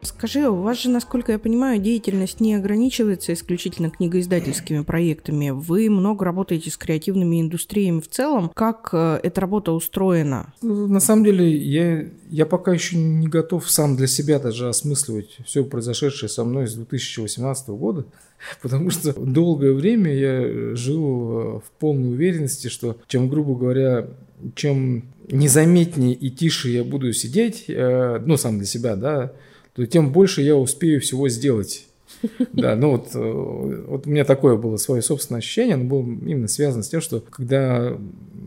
Скажи, 0.01 0.47
у 0.47 0.61
вас 0.61 0.81
же, 0.81 0.89
насколько 0.89 1.31
я 1.31 1.39
понимаю, 1.39 1.81
деятельность 1.81 2.39
не 2.39 2.55
ограничивается 2.55 3.33
исключительно 3.33 3.89
книгоиздательскими 3.89 4.83
проектами. 4.83 5.49
Вы 5.49 5.89
много 5.89 6.23
работаете 6.25 6.69
с 6.69 6.77
креативными 6.77 7.41
индустриями 7.41 7.99
в 7.99 8.07
целом. 8.07 8.51
Как 8.53 8.89
э, 8.93 9.19
эта 9.23 9.41
работа 9.41 9.71
устроена? 9.71 10.53
На 10.61 10.99
самом 10.99 11.23
деле, 11.23 11.51
я, 11.51 12.07
я 12.29 12.45
пока 12.45 12.73
еще 12.73 12.97
не 12.97 13.27
готов 13.27 13.69
сам 13.69 13.95
для 13.95 14.07
себя 14.07 14.39
даже 14.39 14.69
осмысливать 14.69 15.37
все 15.45 15.63
произошедшее 15.63 16.29
со 16.29 16.43
мной 16.43 16.67
с 16.67 16.73
2018 16.75 17.69
года. 17.69 18.05
Потому 18.61 18.91
что 18.91 19.13
долгое 19.13 19.73
время 19.73 20.13
я 20.13 20.75
жил 20.75 21.01
э, 21.01 21.59
в 21.59 21.71
полной 21.79 22.11
уверенности, 22.11 22.67
что 22.67 22.97
чем, 23.07 23.29
грубо 23.29 23.55
говоря, 23.55 24.07
чем 24.55 25.05
незаметнее 25.29 26.13
и 26.13 26.29
тише 26.29 26.69
я 26.69 26.83
буду 26.83 27.11
сидеть, 27.13 27.65
э, 27.67 28.21
ну, 28.25 28.37
сам 28.37 28.57
для 28.57 28.67
себя, 28.67 28.95
да, 28.95 29.33
то 29.77 29.85
тем 29.85 30.11
больше 30.11 30.41
я 30.41 30.55
успею 30.55 30.99
всего 30.99 31.29
сделать. 31.29 31.86
Да, 32.53 32.75
ну 32.75 32.91
вот, 32.91 33.09
э, 33.13 33.83
вот 33.87 34.07
у 34.07 34.09
меня 34.09 34.25
такое 34.25 34.57
было 34.57 34.77
свое 34.77 35.01
собственное 35.01 35.39
ощущение, 35.39 35.75
оно 35.75 35.85
было 35.85 36.01
именно 36.01 36.47
связано 36.47 36.83
с 36.83 36.89
тем, 36.89 37.01
что 37.01 37.19
когда 37.21 37.97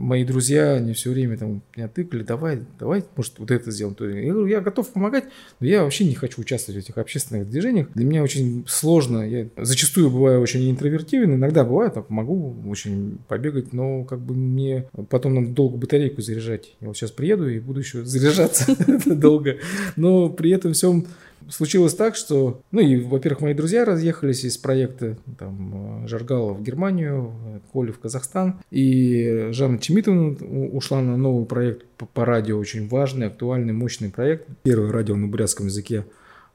мои 0.00 0.24
друзья, 0.24 0.74
они 0.74 0.94
все 0.94 1.10
время 1.10 1.36
там 1.36 1.62
меня 1.76 1.88
тыкали, 1.88 2.22
давай, 2.22 2.60
давай, 2.78 3.04
может, 3.16 3.38
вот 3.38 3.50
это 3.50 3.70
сделаем. 3.70 3.96
Я 4.00 4.32
говорю, 4.32 4.46
я 4.46 4.60
готов 4.60 4.88
помогать, 4.88 5.24
но 5.60 5.66
я 5.66 5.84
вообще 5.84 6.04
не 6.04 6.14
хочу 6.14 6.40
участвовать 6.40 6.82
в 6.82 6.84
этих 6.84 6.98
общественных 6.98 7.48
движениях. 7.48 7.88
Для 7.94 8.04
меня 8.04 8.22
очень 8.22 8.64
сложно, 8.66 9.28
я 9.28 9.48
зачастую 9.56 10.10
бываю 10.10 10.40
очень 10.40 10.68
интровертивен, 10.70 11.34
иногда 11.34 11.64
бывает, 11.64 11.94
так, 11.94 12.08
могу 12.08 12.56
очень 12.66 13.18
побегать, 13.28 13.72
но 13.72 14.04
как 14.04 14.20
бы 14.20 14.34
мне 14.34 14.86
потом 15.10 15.34
надо 15.34 15.48
долго 15.48 15.76
батарейку 15.76 16.22
заряжать. 16.22 16.72
Я 16.80 16.88
вот 16.88 16.96
сейчас 16.96 17.10
приеду 17.10 17.48
и 17.48 17.60
буду 17.60 17.80
еще 17.80 18.04
заряжаться 18.04 18.74
долго, 19.06 19.58
но 19.96 20.30
при 20.30 20.50
этом 20.50 20.72
всем 20.72 21.06
случилось 21.50 21.94
так, 21.94 22.16
что, 22.16 22.62
ну 22.70 22.80
и, 22.80 22.96
во-первых, 22.96 23.42
мои 23.42 23.54
друзья 23.54 23.84
разъехались 23.84 24.44
из 24.44 24.56
проекта, 24.56 25.16
там, 25.38 26.06
Жаргала 26.06 26.52
в 26.52 26.62
Германию, 26.62 27.32
Коля 27.72 27.92
в 27.92 27.98
Казахстан, 27.98 28.60
и 28.70 29.48
Жанна 29.50 29.78
Чемитовна 29.78 30.36
ушла 30.72 31.00
на 31.00 31.16
новый 31.16 31.46
проект 31.46 31.86
по, 31.96 32.06
по 32.06 32.24
радио, 32.24 32.58
очень 32.58 32.88
важный, 32.88 33.26
актуальный, 33.26 33.72
мощный 33.72 34.10
проект. 34.10 34.46
Первое 34.62 34.92
радио 34.92 35.16
на 35.16 35.26
бурятском 35.26 35.66
языке 35.66 36.04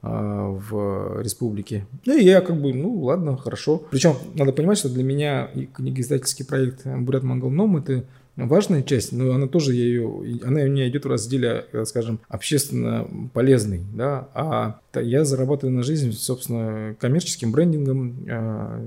а, 0.02 0.50
в 0.50 1.22
республике. 1.22 1.86
Ну 2.04 2.16
и 2.16 2.24
я 2.24 2.40
как 2.40 2.60
бы, 2.60 2.72
ну 2.72 2.94
ладно, 3.02 3.36
хорошо. 3.36 3.82
Причем 3.90 4.14
надо 4.34 4.52
понимать, 4.52 4.78
что 4.78 4.88
для 4.88 5.04
меня 5.04 5.50
книгоиздательский 5.74 6.44
проект 6.44 6.86
«Бурят 6.86 7.22
Монгол 7.22 7.50
Ном» 7.50 7.76
это 7.76 8.04
важная 8.36 8.82
часть, 8.82 9.12
но 9.12 9.32
она 9.32 9.46
тоже 9.46 9.74
ее, 9.74 10.40
она 10.44 10.60
у 10.62 10.68
меня 10.68 10.88
идет 10.88 11.04
в 11.04 11.08
разделе, 11.08 11.66
скажем, 11.84 12.20
общественно 12.28 13.08
полезный, 13.32 13.82
да, 13.94 14.28
а 14.34 14.80
я 14.94 15.24
зарабатываю 15.24 15.74
на 15.74 15.82
жизнь, 15.82 16.12
собственно, 16.12 16.94
коммерческим 17.00 17.52
брендингом 17.52 18.16
а, 18.28 18.80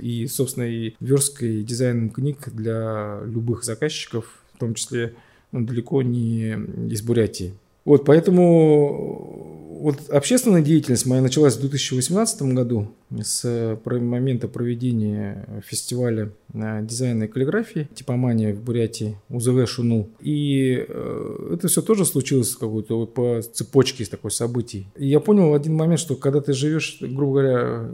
и, 0.00 0.26
собственно, 0.26 0.64
и 0.64 0.94
версткой 1.00 1.62
дизайном 1.62 2.10
книг 2.10 2.48
для 2.52 3.20
любых 3.24 3.64
заказчиков, 3.64 4.42
в 4.54 4.58
том 4.58 4.74
числе 4.74 5.14
ну, 5.52 5.64
далеко 5.64 6.02
не 6.02 6.52
из 6.90 7.02
Бурятии. 7.02 7.54
Вот, 7.84 8.04
поэтому 8.04 9.60
вот 9.80 10.10
общественная 10.10 10.62
деятельность 10.62 11.06
моя 11.06 11.22
началась 11.22 11.56
в 11.56 11.60
2018 11.60 12.42
году 12.42 12.88
с 13.22 13.78
момента 13.84 14.46
проведения 14.46 15.62
фестиваля 15.66 16.24
э, 16.24 16.28
дизайна 16.52 17.24
и 17.24 17.26
каллиграфии, 17.26 17.88
типомания 17.94 18.54
в 18.54 18.62
Бурятии, 18.62 19.16
УЗВ 19.28 19.68
Шуну. 19.68 20.08
И 20.20 20.84
э, 20.88 21.54
это 21.54 21.68
все 21.68 21.82
тоже 21.82 22.04
случилось 22.04 22.54
какой-то 22.56 23.06
по 23.06 23.40
цепочке 23.42 24.04
из 24.04 24.08
такой 24.08 24.30
событий. 24.30 24.86
И 24.96 25.06
я 25.06 25.20
понял 25.20 25.54
один 25.54 25.74
момент, 25.74 26.00
что 26.00 26.16
когда 26.16 26.40
ты 26.40 26.52
живешь, 26.52 26.98
грубо 27.00 27.32
говоря, 27.32 27.90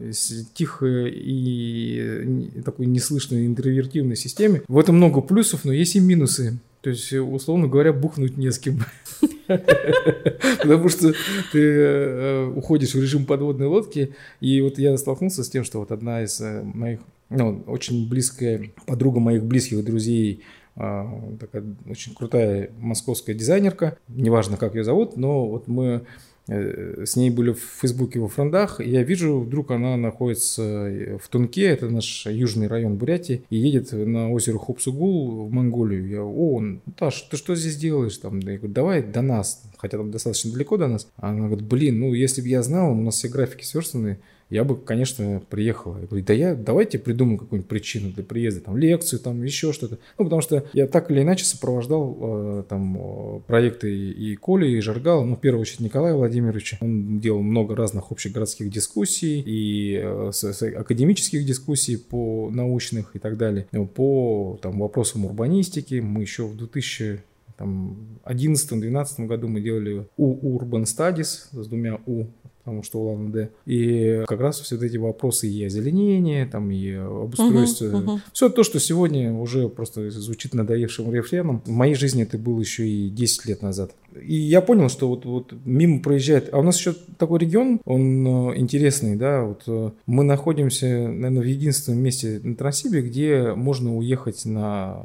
тихо 0.54 0.86
и 1.06 2.62
такой 2.64 2.86
неслышной 2.86 3.46
интровертивной 3.46 4.16
системе, 4.16 4.62
в 4.68 4.78
этом 4.78 4.96
много 4.96 5.20
плюсов, 5.20 5.64
но 5.64 5.72
есть 5.72 5.96
и 5.96 6.00
минусы. 6.00 6.58
То 6.86 6.90
есть, 6.90 7.12
условно 7.12 7.66
говоря, 7.66 7.92
бухнуть 7.92 8.36
не 8.36 8.50
с 8.52 8.60
кем. 8.60 8.78
Потому 9.48 10.88
что 10.88 11.14
ты 11.50 11.58
э, 11.60 12.52
уходишь 12.54 12.94
в 12.94 13.00
режим 13.00 13.26
подводной 13.26 13.66
лодки. 13.66 14.14
И 14.40 14.60
вот 14.60 14.78
я 14.78 14.96
столкнулся 14.96 15.42
с 15.42 15.50
тем, 15.50 15.64
что 15.64 15.80
вот 15.80 15.90
одна 15.90 16.22
из 16.22 16.40
э, 16.40 16.62
моих, 16.62 17.00
ну, 17.30 17.64
очень 17.66 18.08
близкая 18.08 18.70
подруга 18.86 19.20
моих 19.20 19.44
близких 19.44 19.84
друзей, 19.84 20.42
а, 20.74 21.36
такая 21.40 21.64
очень 21.88 22.14
крутая 22.14 22.70
московская 22.78 23.34
дизайнерка, 23.34 23.98
неважно, 24.08 24.56
как 24.56 24.74
ее 24.74 24.84
зовут, 24.84 25.16
но 25.16 25.48
вот 25.48 25.68
мы 25.68 26.06
Э, 26.48 27.04
с 27.04 27.16
ней 27.16 27.30
были 27.30 27.52
в 27.52 27.60
Фейсбуке 27.80 28.20
во 28.20 28.28
френдах, 28.28 28.80
и 28.80 28.88
я 28.88 29.02
вижу, 29.02 29.40
вдруг 29.40 29.72
она 29.72 29.96
находится 29.96 30.62
э, 30.62 31.18
в 31.18 31.28
Тунке, 31.28 31.64
это 31.64 31.88
наш 31.88 32.26
южный 32.26 32.68
район 32.68 32.96
Бурятии, 32.96 33.42
и 33.50 33.56
едет 33.56 33.90
на 33.92 34.30
озеро 34.30 34.58
Хопсугул 34.58 35.46
в 35.46 35.50
Монголию. 35.50 36.08
Я, 36.08 36.22
о, 36.22 36.62
Таш, 36.96 37.22
ты 37.22 37.36
что 37.36 37.56
здесь 37.56 37.76
делаешь? 37.76 38.16
Там, 38.18 38.38
я 38.38 38.58
говорю, 38.58 38.72
давай 38.72 39.02
до 39.02 39.22
нас, 39.22 39.62
хотя 39.76 39.98
там 39.98 40.10
достаточно 40.10 40.52
далеко 40.52 40.76
до 40.76 40.86
нас. 40.86 41.08
Она 41.16 41.46
говорит, 41.46 41.66
блин, 41.66 41.98
ну 41.98 42.14
если 42.14 42.42
бы 42.42 42.48
я 42.48 42.62
знал, 42.62 42.92
у 42.92 43.02
нас 43.02 43.16
все 43.16 43.28
графики 43.28 43.64
сверстаны, 43.64 44.20
я 44.48 44.62
бы, 44.62 44.76
конечно, 44.76 45.42
приехала. 45.50 45.98
Я 45.98 46.06
говорю, 46.06 46.24
да 46.24 46.32
я, 46.32 46.54
давайте 46.54 46.98
придумаем 46.98 47.38
какую-нибудь 47.38 47.68
причину 47.68 48.12
для 48.12 48.22
приезда, 48.22 48.60
там, 48.60 48.76
лекцию, 48.76 49.18
там, 49.18 49.42
еще 49.42 49.72
что-то. 49.72 49.98
Ну, 50.18 50.24
потому 50.24 50.40
что 50.40 50.64
я 50.72 50.86
так 50.86 51.10
или 51.10 51.22
иначе 51.22 51.44
сопровождал 51.44 52.16
э, 52.20 52.62
там 52.68 53.42
проекты 53.48 53.92
и 53.92 54.36
Коли, 54.36 54.68
и 54.68 54.80
Жаргал, 54.80 55.24
ну, 55.24 55.34
в 55.34 55.40
первую 55.40 55.62
очередь 55.62 55.80
Николая 55.80 56.14
Владимировича. 56.14 56.78
Он 56.80 57.18
делал 57.18 57.42
много 57.42 57.74
разных 57.74 58.12
общегородских 58.12 58.70
дискуссий 58.70 59.40
и 59.40 60.00
э, 60.00 60.30
с, 60.32 60.44
с 60.44 60.62
академических 60.62 61.44
дискуссий 61.44 61.96
по 61.96 62.48
научных 62.50 63.16
и 63.16 63.18
так 63.18 63.36
далее, 63.36 63.66
по 63.94 64.58
там, 64.62 64.78
вопросам 64.78 65.24
урбанистики. 65.24 65.96
Мы 65.96 66.22
еще 66.22 66.46
в 66.46 66.56
2000 66.56 67.20
там, 67.56 67.96
11-12 68.24 69.26
году 69.26 69.48
мы 69.48 69.60
делали 69.60 70.06
У 70.16 70.58
Urban 70.58 70.84
Studies 70.84 71.48
с 71.52 71.66
двумя 71.66 71.98
У 72.06 72.26
потому 72.66 72.82
что 72.82 72.98
Улан-Удэ. 72.98 73.50
И 73.64 74.24
как 74.26 74.40
раз 74.40 74.58
все 74.58 74.76
эти 74.76 74.96
вопросы 74.96 75.48
и 75.48 75.64
озеленения, 75.64 76.48
там, 76.48 76.72
и 76.72 76.94
обустройство. 76.94 77.84
Uh-huh, 77.86 78.04
uh-huh. 78.04 78.18
Все 78.32 78.48
то, 78.48 78.64
что 78.64 78.80
сегодня 78.80 79.32
уже 79.32 79.68
просто 79.68 80.10
звучит 80.10 80.52
надоевшим 80.52 81.14
рефреном. 81.14 81.62
В 81.64 81.70
моей 81.70 81.94
жизни 81.94 82.24
это 82.24 82.38
было 82.38 82.58
еще 82.58 82.88
и 82.88 83.08
10 83.08 83.46
лет 83.46 83.62
назад. 83.62 83.92
И 84.20 84.34
я 84.34 84.60
понял, 84.60 84.88
что 84.88 85.08
вот, 85.08 85.24
вот 85.24 85.52
мимо 85.64 86.00
проезжает. 86.00 86.52
А 86.52 86.58
у 86.58 86.62
нас 86.62 86.78
еще 86.78 86.94
такой 87.18 87.40
регион, 87.40 87.80
он 87.84 88.26
э, 88.26 88.58
интересный, 88.58 89.16
да. 89.16 89.44
Вот 89.44 89.62
э, 89.66 89.90
мы 90.06 90.24
находимся, 90.24 90.86
наверное, 90.86 91.42
в 91.42 91.46
единственном 91.46 92.00
месте 92.00 92.40
на 92.42 92.56
Транссибе, 92.56 93.02
где 93.02 93.52
можно 93.54 93.96
уехать 93.96 94.44
на 94.44 95.02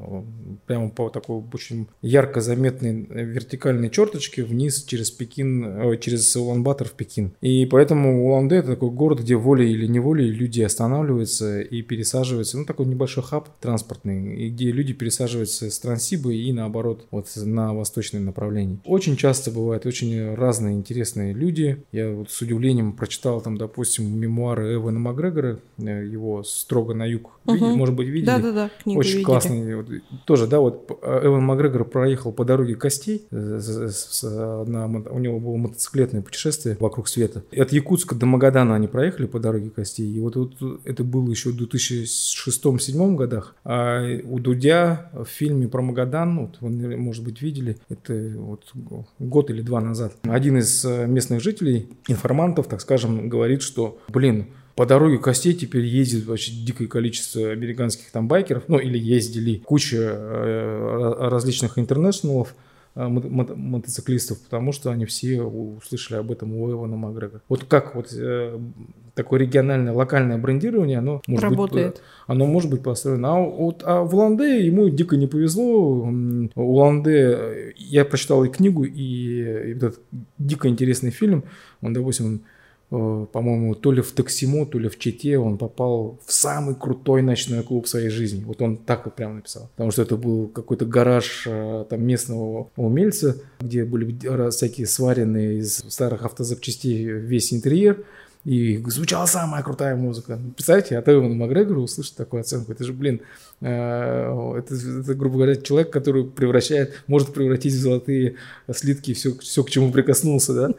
прямо 0.65 0.89
по 0.89 1.10
такой 1.10 1.43
очень 1.54 1.88
ярко 2.02 2.41
заметной 2.41 3.06
вертикальной 3.10 3.89
черточке 3.89 4.43
вниз 4.43 4.84
через 4.84 5.12
Пекин, 5.12 5.65
э, 5.65 5.97
через 5.97 6.36
Улан-Батор 6.36 6.88
в 6.88 6.93
Пекин. 6.93 7.34
И 7.41 7.51
поэтому 7.70 8.26
Улан-Удэ 8.26 8.58
это 8.58 8.68
такой 8.70 8.90
город, 8.90 9.22
где 9.22 9.36
волей 9.36 9.72
или 9.72 9.88
неволей 9.88 10.30
люди 10.30 10.62
останавливаются 10.62 11.62
и 11.62 11.82
пересаживаются. 11.82 12.58
Ну, 12.58 12.66
такой 12.66 12.86
небольшой 12.86 13.24
хаб 13.24 13.50
транспортный, 13.60 14.36
и 14.36 14.50
где 14.50 14.72
люди 14.72 14.94
пересаживаются 14.94 15.70
с 15.70 15.80
Транссиба 15.80 16.32
и 16.32 16.52
наоборот, 16.52 17.08
вот 17.12 17.28
на 17.36 17.74
восточное 17.74 18.22
направление. 18.22 18.80
Очень 18.86 19.16
часто 19.16 19.52
бывают 19.52 19.86
очень 19.86 20.34
разные 20.36 20.76
интересные 20.76 21.34
люди. 21.34 21.84
Я 21.92 22.12
вот 22.12 22.30
с 22.30 22.42
удивлением 22.42 22.94
прочитал 22.94 23.42
там, 23.42 23.58
допустим, 23.58 24.18
мемуары 24.18 24.76
Эвана 24.76 25.00
Макгрегора, 25.00 25.60
э, 25.78 26.06
его 26.06 26.44
«Строго 26.44 26.94
на 26.94 27.06
юг». 27.06 27.40
Угу. 27.46 27.56
Видели, 27.56 27.76
может 27.76 27.96
быть, 27.96 28.08
видели? 28.08 28.26
Да-да-да, 28.26 28.70
Очень 28.86 29.10
видели. 29.12 29.24
классный. 29.24 29.76
Вот, 29.76 29.88
тоже, 30.26 30.48
да, 30.48 30.60
вот 30.60 31.00
э, 31.02 31.22
Эван 31.26 31.44
Макгрегор 31.44 31.86
проехал 31.86 32.32
по 32.32 32.46
дороге 32.46 32.76
костей. 32.76 33.26
Э, 33.32 33.60
на, 34.68 34.86
у 34.86 35.20
него 35.20 35.40
было 35.40 35.58
мотоциклетное 35.58 36.22
путешествие 36.22 36.78
вокруг 36.80 37.08
света. 37.08 37.40
От 37.51 37.71
Якутска 37.71 38.15
до 38.15 38.25
Магадана 38.25 38.75
они 38.75 38.88
проехали 38.88 39.25
по 39.25 39.39
дороге 39.39 39.69
костей. 39.69 40.12
И 40.12 40.19
вот, 40.19 40.36
вот 40.36 40.54
это 40.86 41.04
было 41.04 41.30
еще 41.30 41.51
в 41.51 41.62
2006-2007 41.62 43.15
годах. 43.15 43.56
А 43.63 44.01
у 44.23 44.39
Дудя 44.39 45.10
в 45.13 45.25
фильме 45.25 45.67
про 45.67 45.82
Магадан, 45.82 46.39
вот 46.39 46.58
вы, 46.62 46.97
может 46.97 47.23
быть, 47.23 47.41
видели, 47.41 47.77
это 47.89 48.34
вот 48.36 48.71
год 49.19 49.49
или 49.49 49.62
два 49.62 49.82
назад. 49.82 50.13
Один 50.23 50.58
из 50.58 50.84
э, 50.86 51.08
местных 51.08 51.41
жителей, 51.41 51.89
информантов, 52.08 52.67
так 52.67 52.82
скажем, 52.82 53.30
говорит, 53.30 53.62
что, 53.62 53.99
блин, 54.08 54.47
по 54.75 54.86
дороге 54.86 55.17
костей 55.17 55.54
теперь 55.54 55.86
ездит 55.86 56.25
вообще 56.25 56.51
дикое 56.54 56.88
количество 56.88 57.49
американских 57.49 58.12
там 58.12 58.27
байкеров, 58.27 58.63
ну 58.67 58.80
или 58.80 58.97
ездили 58.97 59.58
куча 59.58 59.97
э, 59.97 61.27
различных 61.30 61.77
интернешнлов, 61.77 62.56
Э, 62.93 63.08
мотоциклистов, 63.08 64.41
потому 64.41 64.73
что 64.73 64.91
они 64.91 65.06
все 65.06 65.41
услышали 65.41 66.17
об 66.17 66.30
этом 66.30 66.54
у 66.54 66.69
Эвана 66.69 66.97
Макгрегора. 66.97 67.41
Вот 67.47 67.63
как 67.63 67.95
вот 67.95 68.12
э, 68.12 68.60
такое 69.15 69.39
региональное, 69.39 69.93
локальное 69.93 70.38
брендирование, 70.38 70.97
оно 70.97 71.21
может 71.25 71.43
Работает. 71.45 71.93
быть, 71.93 72.01
оно 72.27 72.45
может 72.47 72.69
быть 72.69 72.84
построено. 72.84 73.38
А, 73.38 73.39
вот, 73.39 73.82
а 73.86 74.01
в 74.01 74.13
Ланде 74.13 74.65
ему 74.65 74.89
дико 74.89 75.15
не 75.15 75.27
повезло. 75.27 76.06
У 76.56 76.73
Ланде 76.75 77.73
я 77.77 78.04
прочитал 78.04 78.43
и 78.43 78.49
книгу, 78.49 78.84
и, 78.84 78.91
и 78.91 79.71
этот 79.71 80.01
дико 80.38 80.67
интересный 80.67 81.12
фильм. 81.12 81.45
Он, 81.82 81.93
допустим, 81.93 82.36
Э, 82.36 82.61
по-моему, 82.91 83.73
то 83.73 83.93
ли 83.93 84.01
в 84.01 84.12
Таксимо, 84.12 84.65
то 84.65 84.77
ли 84.77 84.89
в 84.89 84.99
Чите 84.99 85.38
он 85.38 85.58
попал 85.58 86.19
в 86.25 86.34
самый 86.34 86.75
крутой 86.75 87.21
ночной 87.21 87.63
клуб 87.63 87.88
своей 87.88 88.10
жизни. 88.10 88.43
Вот 88.43 88.62
он 88.62 88.75
так 88.75 89.06
вот 89.06 89.15
прямо 89.15 89.36
написал. 89.36 89.69
Потому 89.75 89.91
что 89.91 90.01
это 90.01 90.17
был 90.17 90.49
какой-то 90.49 90.86
гараж 90.86 91.45
э, 91.47 91.86
там 91.89 92.04
местного 92.04 92.69
умельца, 92.75 93.38
где 93.62 93.86
были 93.86 94.49
всякие 94.49 94.88
сваренные 94.88 95.60
из 95.60 95.77
старых 95.88 96.25
автозапчастей 96.25 97.06
весь 97.06 97.54
интерьер. 97.54 98.04
И 98.43 98.84
звучала 98.88 99.27
самая 99.27 99.62
крутая 99.62 99.95
музыка. 99.95 100.39
Представьте, 100.56 100.97
от 100.97 101.08
Эвана 101.08 101.36
Макгрегора 101.36 101.80
услышать 101.80 102.15
такую 102.15 102.41
оценку. 102.41 102.71
Это 102.71 102.84
же, 102.84 102.91
блин, 102.91 103.21
э, 103.62 104.58
это, 104.58 104.73
это, 104.73 105.13
грубо 105.13 105.36
говоря, 105.36 105.56
человек, 105.58 105.91
который 105.91 106.25
превращает, 106.25 107.04
может 107.06 107.34
превратить 107.34 107.73
в 107.73 107.80
золотые 107.80 108.36
слитки 108.73 109.13
все, 109.13 109.38
все 109.38 109.63
к 109.63 109.69
чему 109.69 109.91
прикоснулся, 109.91 110.54
да? 110.54 110.69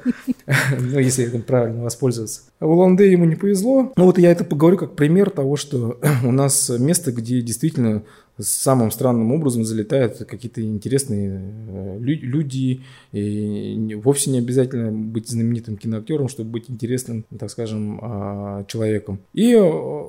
Ну, 0.80 0.98
если 0.98 1.24
этим 1.24 1.42
правильно 1.42 1.84
воспользоваться. 1.84 2.42
А 2.58 2.66
в 2.66 2.70
Уланде 2.70 3.10
ему 3.10 3.26
не 3.26 3.36
повезло. 3.36 3.92
Ну, 3.96 4.04
вот 4.06 4.18
я 4.18 4.32
это 4.32 4.42
поговорю 4.42 4.76
как 4.76 4.96
пример 4.96 5.30
того, 5.30 5.56
что 5.56 6.00
у 6.24 6.32
нас 6.32 6.68
место, 6.68 7.12
где 7.12 7.40
действительно 7.42 8.02
самым 8.42 8.90
странным 8.90 9.32
образом 9.32 9.64
залетают 9.64 10.18
какие-то 10.18 10.62
интересные 10.62 11.40
э, 11.68 11.98
люди. 12.00 12.82
И 13.12 13.98
вовсе 14.02 14.30
не 14.30 14.38
обязательно 14.38 14.92
быть 14.92 15.28
знаменитым 15.28 15.76
киноактером, 15.76 16.28
чтобы 16.28 16.50
быть 16.50 16.70
интересным, 16.70 17.24
так 17.38 17.50
скажем, 17.50 17.98
а, 18.02 18.64
человеком. 18.64 19.20
И, 19.32 19.54
э, 19.54 20.02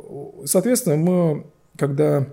соответственно, 0.45 0.97
мы, 0.97 1.45
когда 1.77 2.27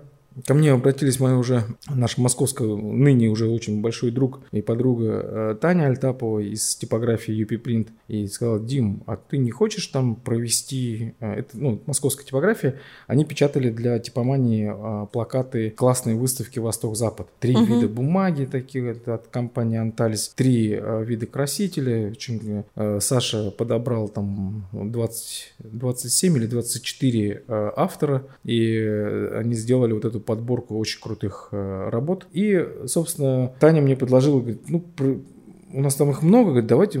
Ко 0.45 0.53
мне 0.53 0.71
обратились 0.71 1.19
моя 1.19 1.37
уже, 1.37 1.63
наша 1.89 2.21
московская, 2.21 2.65
ныне 2.65 3.27
уже 3.27 3.49
очень 3.49 3.81
большой 3.81 4.11
друг 4.11 4.39
и 4.51 4.61
подруга 4.61 5.21
э, 5.23 5.55
Таня 5.59 5.87
Альтапова 5.87 6.39
из 6.39 6.75
типографии 6.77 7.43
UP 7.43 7.61
Print 7.61 7.89
и 8.07 8.27
сказала, 8.27 8.59
Дим, 8.59 9.03
а 9.07 9.17
ты 9.17 9.37
не 9.37 9.51
хочешь 9.51 9.87
там 9.87 10.15
провести, 10.15 11.15
э, 11.19 11.39
это, 11.39 11.57
ну, 11.57 11.81
московская 11.85 12.23
типография, 12.23 12.79
они 13.07 13.25
печатали 13.25 13.69
для 13.71 13.99
типомании 13.99 14.71
э, 14.73 15.07
плакаты 15.11 15.69
классной 15.71 16.15
выставки 16.15 16.59
Восток-Запад. 16.59 17.27
Три 17.41 17.53
угу. 17.53 17.65
вида 17.65 17.89
бумаги 17.89 18.45
такие 18.45 18.91
от 18.91 19.27
компании 19.27 19.79
Анталис, 19.79 20.29
три 20.29 20.79
вида 21.05 21.25
красителя. 21.25 22.11
Очень, 22.11 22.63
Саша 22.99 23.51
подобрал 23.51 24.07
там 24.07 24.67
20, 24.71 25.55
27 25.59 26.37
или 26.37 26.45
24 26.45 27.43
автора, 27.47 28.23
и 28.43 28.77
они 29.33 29.55
сделали 29.55 29.91
вот 29.91 30.05
эту 30.05 30.20
подборку 30.21 30.77
очень 30.77 31.01
крутых 31.01 31.49
э, 31.51 31.89
работ. 31.89 32.27
И, 32.31 32.65
собственно, 32.85 33.53
Таня 33.59 33.81
мне 33.81 33.95
предложила, 33.95 34.39
говорит, 34.39 34.61
ну, 34.67 34.83
у 35.73 35.81
нас 35.81 35.95
там 35.95 36.09
их 36.09 36.21
много, 36.21 36.49
говорит, 36.49 36.67
давайте, 36.67 36.99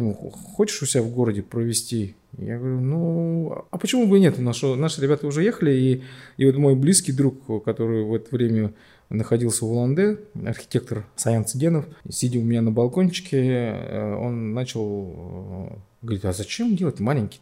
хочешь 0.55 0.81
у 0.81 0.85
себя 0.85 1.03
в 1.03 1.09
городе 1.09 1.41
провести? 1.41 2.15
Я 2.37 2.57
говорю, 2.57 2.79
ну, 2.79 3.65
а 3.69 3.77
почему 3.77 4.07
бы 4.07 4.17
и 4.17 4.21
нет? 4.21 4.39
Наши, 4.39 4.75
наши 4.75 5.01
ребята 5.01 5.27
уже 5.27 5.43
ехали, 5.43 5.71
и, 5.71 6.03
и 6.37 6.45
вот 6.45 6.55
мой 6.55 6.75
близкий 6.75 7.11
друг, 7.11 7.63
который 7.65 8.03
в 8.03 8.13
это 8.13 8.33
время 8.33 8.73
находился 9.09 9.65
в 9.65 9.71
Улан-Удэ, 9.71 10.19
архитектор 10.45 11.05
Саян 11.15 11.45
Циденов, 11.45 11.85
сидя 12.09 12.39
у 12.39 12.43
меня 12.43 12.61
на 12.61 12.71
балкончике, 12.71 13.37
э, 13.37 14.15
он 14.15 14.53
начал 14.53 15.13
э, 15.13 15.75
говорить, 16.01 16.25
а 16.25 16.31
зачем 16.31 16.75
делать 16.75 16.99
маленький 16.99 17.41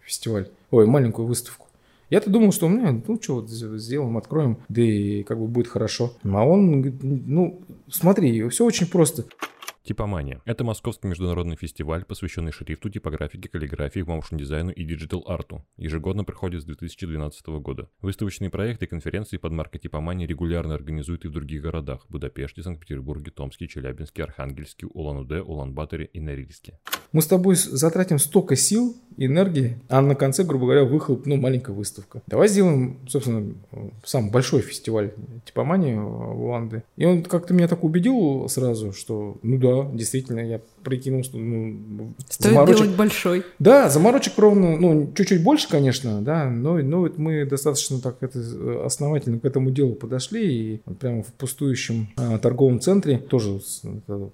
фестиваль, 0.00 0.48
ой, 0.70 0.86
маленькую 0.86 1.26
выставку? 1.26 1.63
Я-то 2.14 2.30
думал, 2.30 2.52
что 2.52 2.68
ну, 2.68 3.02
ну 3.08 3.20
что, 3.20 3.40
вот 3.40 3.50
сделаем, 3.50 4.16
откроем, 4.16 4.58
да 4.68 4.80
и 4.80 5.24
как 5.24 5.36
бы 5.36 5.48
будет 5.48 5.66
хорошо. 5.66 6.12
А 6.22 6.46
он 6.46 6.80
говорит, 6.80 7.00
ну, 7.02 7.60
смотри, 7.90 8.48
все 8.50 8.64
очень 8.64 8.86
просто. 8.86 9.24
Типомания. 9.84 10.40
Это 10.46 10.64
московский 10.64 11.08
международный 11.08 11.56
фестиваль, 11.56 12.06
посвященный 12.06 12.52
шрифту, 12.52 12.88
типографике, 12.88 13.50
каллиграфии, 13.50 14.00
motion 14.00 14.31
-дизайну 14.31 14.72
и 14.72 14.82
digital 14.82 15.25
-арту. 15.25 15.62
Ежегодно 15.76 16.24
проходит 16.24 16.62
с 16.62 16.64
2012 16.64 17.46
года. 17.60 17.90
Выставочные 18.00 18.48
проекты 18.48 18.86
и 18.86 18.88
конференции 18.88 19.36
под 19.36 19.52
маркой 19.52 19.80
Типомания 19.80 20.26
регулярно 20.26 20.74
организуют 20.74 21.26
и 21.26 21.28
в 21.28 21.32
других 21.32 21.60
городах– 21.60 22.06
Будапеште, 22.08 22.62
Санкт-Петербурге, 22.62 23.30
Томске, 23.30 23.68
Челябинске, 23.68 24.22
Архангельске, 24.22 24.86
Улан-Удэ, 24.86 25.42
Улан-Баторе 25.42 26.06
и 26.06 26.18
Норильске. 26.18 26.78
Мы 27.12 27.20
с 27.20 27.26
тобой 27.26 27.54
затратим 27.54 28.18
столько 28.18 28.56
сил, 28.56 28.96
энергии, 29.16 29.78
а 29.88 30.00
на 30.00 30.14
конце, 30.14 30.44
грубо 30.44 30.64
говоря, 30.64 30.84
выхлоп, 30.84 31.26
ну, 31.26 31.36
маленькая 31.36 31.72
выставка. 31.72 32.22
Давай 32.26 32.48
сделаем, 32.48 32.98
собственно, 33.06 33.54
сам 34.02 34.30
большой 34.30 34.62
фестиваль 34.62 35.12
типомании 35.44 35.94
в 35.94 36.42
Уланде. 36.42 36.82
И 36.96 37.04
он 37.04 37.22
как-то 37.22 37.54
меня 37.54 37.68
так 37.68 37.84
убедил 37.84 38.48
сразу, 38.48 38.92
что, 38.92 39.38
ну 39.42 39.58
да, 39.58 39.73
действительно, 39.92 40.40
я 40.40 40.60
прикинул, 40.82 41.24
что 41.24 41.38
ну, 41.38 42.14
Стоит 42.28 42.52
заморочек... 42.52 42.82
делать 42.82 42.96
большой. 42.96 43.44
Да, 43.58 43.88
заморочек 43.88 44.38
ровно, 44.38 44.76
ну, 44.76 45.12
чуть-чуть 45.14 45.42
больше, 45.42 45.68
конечно, 45.68 46.20
да, 46.20 46.48
но, 46.50 46.78
но 46.78 47.00
вот 47.00 47.18
мы 47.18 47.44
достаточно 47.46 48.00
так 48.00 48.18
это 48.20 48.84
основательно 48.84 49.40
к 49.40 49.44
этому 49.44 49.70
делу 49.70 49.94
подошли, 49.94 50.74
и 50.74 50.80
прямо 51.00 51.22
в 51.22 51.32
пустующем 51.32 52.08
а, 52.16 52.38
торговом 52.38 52.80
центре 52.80 53.18
тоже 53.18 53.60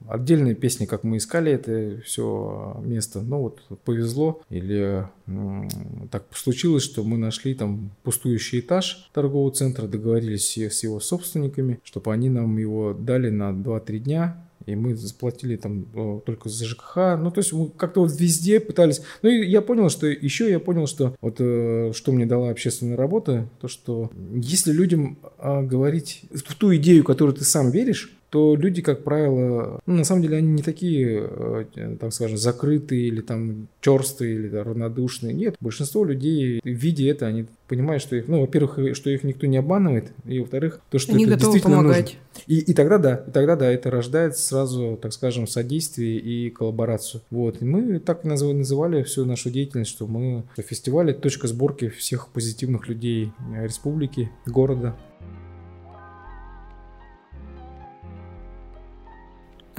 отдельная 0.08 0.54
песня, 0.54 0.86
как 0.86 1.04
мы 1.04 1.18
искали 1.18 1.52
это 1.52 2.00
все 2.04 2.80
место, 2.84 3.20
ну 3.20 3.40
вот 3.42 3.60
повезло, 3.84 4.42
или 4.50 5.06
ну, 5.26 5.68
так 6.10 6.24
случилось, 6.34 6.82
что 6.82 7.04
мы 7.04 7.16
нашли 7.16 7.54
там 7.54 7.92
пустующий 8.02 8.60
этаж 8.60 9.08
торгового 9.12 9.52
центра, 9.52 9.86
договорились 9.86 10.56
с 10.56 10.82
его 10.82 11.00
собственниками, 11.00 11.80
чтобы 11.84 12.12
они 12.12 12.28
нам 12.28 12.58
его 12.58 12.92
дали 12.92 13.30
на 13.30 13.50
2-3 13.50 13.98
дня, 13.98 14.44
и 14.66 14.74
мы 14.74 14.94
заплатили 14.94 15.56
там 15.56 15.86
только 16.24 16.48
за 16.48 16.64
ЖКХ. 16.64 16.96
Ну, 17.18 17.30
то 17.30 17.38
есть 17.38 17.52
мы 17.52 17.70
как-то 17.70 18.00
вот 18.00 18.12
везде 18.18 18.60
пытались. 18.60 19.00
Ну, 19.22 19.30
и 19.30 19.46
я 19.46 19.62
понял, 19.62 19.88
что 19.88 20.06
еще 20.06 20.50
я 20.50 20.60
понял, 20.60 20.86
что 20.86 21.16
вот 21.20 21.36
э, 21.38 21.92
что 21.94 22.12
мне 22.12 22.26
дала 22.26 22.50
общественная 22.50 22.96
работа, 22.96 23.48
то, 23.60 23.68
что 23.68 24.10
если 24.34 24.72
людям 24.72 25.18
а, 25.38 25.62
говорить 25.62 26.22
в 26.30 26.54
ту 26.54 26.74
идею, 26.76 27.04
которую 27.04 27.36
ты 27.36 27.44
сам 27.44 27.70
веришь, 27.70 28.19
то 28.30 28.54
люди, 28.54 28.80
как 28.80 29.02
правило, 29.02 29.80
ну, 29.86 29.94
на 29.94 30.04
самом 30.04 30.22
деле 30.22 30.38
они 30.38 30.48
не 30.48 30.62
такие, 30.62 31.28
э, 31.28 31.96
так 31.98 32.12
скажем, 32.12 32.38
закрытые 32.38 33.08
или 33.08 33.20
там 33.20 33.66
черстые 33.80 34.34
или 34.36 34.48
да, 34.48 34.62
равнодушные. 34.62 35.34
Нет, 35.34 35.56
большинство 35.60 36.04
людей, 36.04 36.60
видя 36.62 37.10
это, 37.10 37.26
они 37.26 37.46
понимают, 37.66 38.02
что 38.02 38.16
их, 38.16 38.28
ну, 38.28 38.40
во-первых, 38.40 38.96
что 38.96 39.10
их 39.10 39.24
никто 39.24 39.46
не 39.46 39.56
обманывает, 39.56 40.12
и 40.24 40.38
во-вторых, 40.40 40.80
то, 40.90 40.98
что 40.98 41.12
они 41.12 41.24
это 41.24 41.36
действительно 41.36 41.78
помогать. 41.78 42.16
нужно. 42.16 42.20
И, 42.46 42.58
и 42.58 42.74
тогда 42.74 42.98
да, 42.98 43.24
и 43.26 43.30
тогда 43.30 43.56
да, 43.56 43.70
это 43.70 43.90
рождает 43.90 44.36
сразу, 44.36 44.98
так 45.00 45.12
скажем, 45.12 45.46
содействие 45.46 46.18
и 46.18 46.50
коллаборацию. 46.50 47.22
Вот, 47.30 47.60
и 47.60 47.64
мы 47.64 47.98
так 47.98 48.24
называли, 48.24 48.58
называли 48.58 49.02
всю 49.02 49.24
нашу 49.24 49.50
деятельность, 49.50 49.90
что 49.90 50.06
мы 50.06 50.44
фестиваль– 50.56 51.12
точка 51.20 51.48
сборки 51.48 51.88
всех 51.88 52.28
позитивных 52.28 52.88
людей 52.88 53.32
республики, 53.60 54.30
города. 54.46 54.96